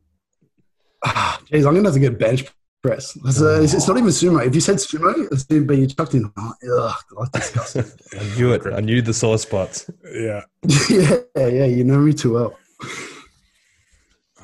[1.05, 2.45] ah, Jeez, I'm gonna have to get bench
[2.83, 3.17] press.
[3.25, 4.45] It's, uh, it's, it's not even sumo.
[4.45, 6.33] If you said sumo, it's but you chucked in.
[6.37, 7.85] Oh, ugh, that's disgusting.
[8.21, 8.67] I knew it.
[8.73, 9.91] I knew the sore spots.
[10.13, 10.43] yeah.
[10.89, 12.59] yeah, yeah, you know me too well.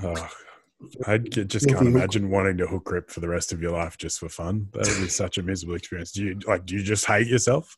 [0.02, 0.28] Oh,
[1.06, 1.88] I just can't hook.
[1.88, 4.68] imagine wanting to hook grip for the rest of your life just for fun.
[4.72, 6.12] That would be such a miserable experience.
[6.12, 6.66] Do you like?
[6.66, 7.76] Do you just hate yourself?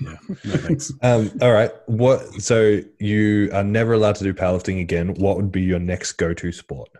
[0.00, 0.92] Yeah, no thanks.
[1.02, 1.72] Um, all right.
[1.86, 2.20] What?
[2.42, 5.14] So you are never allowed to do powerlifting again.
[5.14, 6.90] What would be your next go-to sport?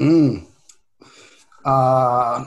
[0.00, 0.46] Mm.
[1.64, 2.44] Uh,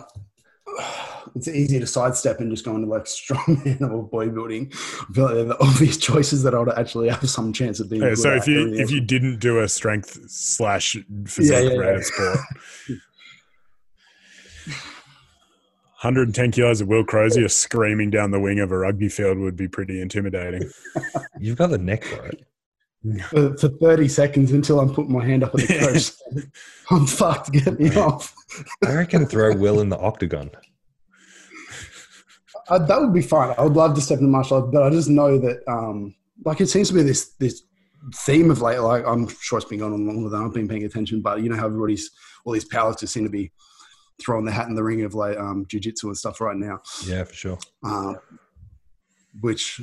[1.36, 4.74] it's easy to sidestep and just go into like strongman or bodybuilding.
[4.74, 7.90] I feel like they're the obvious choices that I would actually have some chance of
[7.90, 8.02] being.
[8.02, 8.38] Yeah, good so at.
[8.38, 12.02] if you if else- you didn't do a strength slash physique Yeah, yeah, yeah.
[12.02, 12.38] sport,
[16.02, 19.68] 110 kilos of Will Crozier screaming down the wing of a rugby field would be
[19.68, 20.70] pretty intimidating.
[21.40, 22.44] You've got the neck for it.
[23.30, 26.12] for, for 30 seconds until I'm putting my hand up at the coach.
[26.92, 28.34] I'm fucked, get me off.
[28.86, 30.52] I reckon throw Will in the octagon.
[32.70, 33.54] Uh, that would be fun.
[33.58, 36.16] I would love to step into martial arts, but I just know that, um,
[36.46, 37.64] like, it seems to be this this
[38.14, 38.80] theme of late.
[38.80, 41.50] Like, I'm sure it's been going on longer than I've been paying attention, but you
[41.50, 42.12] know how everybody's
[42.46, 43.52] all these powers just seem to be
[44.22, 46.82] throwing the hat in the ring of like um, jujitsu and stuff right now.
[47.06, 47.60] Yeah, for sure.
[47.84, 48.16] uh,
[49.42, 49.82] which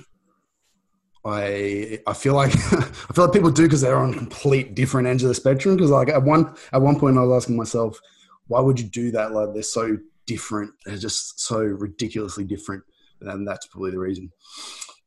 [1.24, 5.22] I I feel like I feel like people do because they're on complete different ends
[5.22, 5.76] of the spectrum.
[5.76, 7.98] Because like at one at one point I was asking myself,
[8.46, 9.32] why would you do that?
[9.32, 9.96] Like they're so
[10.26, 10.72] different.
[10.84, 12.82] They're just so ridiculously different,
[13.20, 14.30] and that's probably the reason.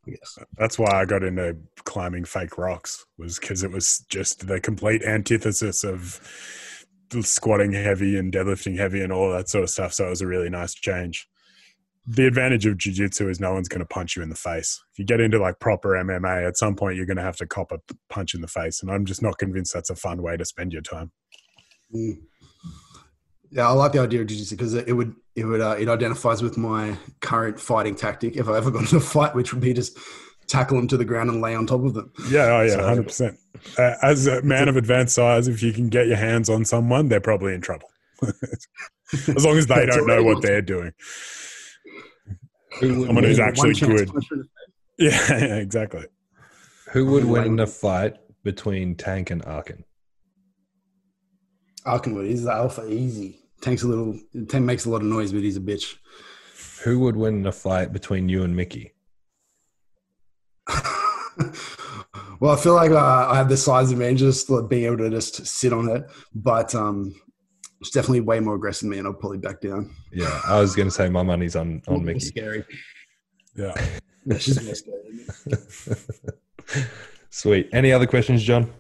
[0.07, 0.38] I guess.
[0.57, 5.03] That's why I got into climbing fake rocks was because it was just the complete
[5.03, 6.22] antithesis of
[7.22, 9.93] squatting heavy and deadlifting heavy and all that sort of stuff.
[9.93, 11.28] So it was a really nice change.
[12.05, 14.82] The advantage of jiu-jitsu is no one's going to punch you in the face.
[14.93, 17.45] If you get into like proper MMA, at some point you're going to have to
[17.45, 20.38] cop a punch in the face, and I'm just not convinced that's a fun way
[20.38, 21.11] to spend your time.
[21.93, 22.20] Mm.
[23.52, 26.41] Yeah, I like the idea of jiu-jitsu because it would it would uh, it identifies
[26.41, 28.36] with my current fighting tactic.
[28.36, 29.98] If I ever got into a fight, which would be just
[30.48, 32.12] tackle them to the ground and lay on top of them.
[32.30, 33.38] Yeah, oh yeah, So- hundred percent.
[33.78, 37.08] Uh, as a man of advanced size, if you can get your hands on someone,
[37.10, 37.89] they're probably in trouble.
[39.14, 40.91] as long as they don't know what they're doing.
[42.80, 44.08] Who would, Someone who's actually good.
[44.10, 44.52] punch in the face.
[45.00, 46.06] Yeah, yeah, exactly.
[46.91, 49.84] who would win in a fight between Tank and Arkin?
[51.88, 53.40] Arkenwood, he's the alpha easy.
[53.62, 55.96] Tank's a little Tank makes a lot of noise, but he's a bitch.
[56.84, 58.94] Who would win in a fight between you and Mickey?
[62.40, 65.10] well, I feel like uh, I have the size advantage, just like being able to
[65.10, 66.04] just sit on it.
[66.36, 67.16] But um,
[67.82, 69.94] it's definitely way more aggressive than me, and I'll probably back down.
[70.12, 72.20] Yeah, I was going to say my money's on on Mickey.
[72.20, 72.64] Scary.
[73.56, 73.74] Yeah.
[74.26, 75.98] Yeah, she's scary.
[77.30, 77.70] Sweet.
[77.72, 78.72] Any other questions, John?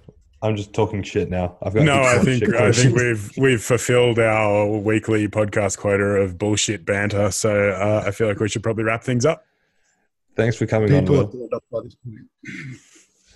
[0.41, 1.57] I'm just talking shit now.
[1.63, 6.03] I've got No, I think shit I think we've we've fulfilled our weekly podcast quota
[6.03, 7.31] of bullshit banter.
[7.31, 9.43] So uh, I feel like we should probably wrap things up.
[10.35, 11.61] Thanks for coming on, People are Will.
[11.71, 11.95] by this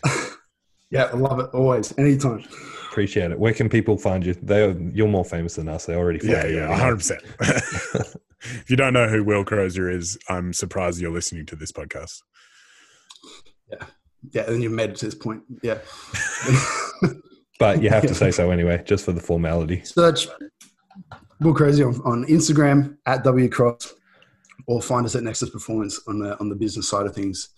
[0.04, 0.28] point.
[0.92, 2.44] yeah, I love it always, anytime.
[2.92, 3.40] Appreciate it.
[3.40, 4.36] Where can people find you?
[4.36, 5.86] They are, you're more famous than us.
[5.88, 6.56] They already follow Yeah, you.
[6.58, 7.24] yeah, hundred percent.
[8.44, 12.24] If you don't know who Will Crozier is, I'm surprised you're listening to this podcast.
[13.72, 13.86] Yeah,
[14.32, 15.44] yeah, and you've made it to this point.
[15.62, 15.78] Yeah.
[17.60, 19.84] But you have to say so anyway, just for the formality.
[19.84, 20.28] Search
[21.40, 23.94] Will Crazy on, on Instagram at WCross
[24.68, 27.50] or find us at Nexus Performance on the on the business side of things,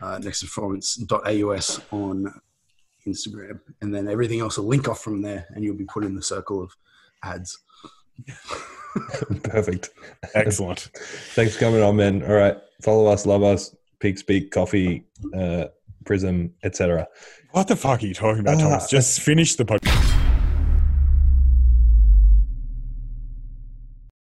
[0.00, 2.40] uh, nexusperformance.aus on
[3.06, 3.60] Instagram.
[3.80, 6.22] And then everything else will link off from there and you'll be put in the
[6.22, 6.72] circle of
[7.24, 7.58] ads.
[9.44, 9.90] Perfect.
[10.34, 10.90] Excellent.
[11.34, 12.22] Thanks for coming on, man.
[12.22, 12.56] All right.
[12.82, 15.66] Follow us, love us, Peak Speak, Coffee, uh,
[16.04, 17.06] Prism, etc.
[17.52, 18.84] What the fuck are you talking about, Thomas?
[18.84, 18.88] Ah.
[18.88, 20.01] Just finish the podcast.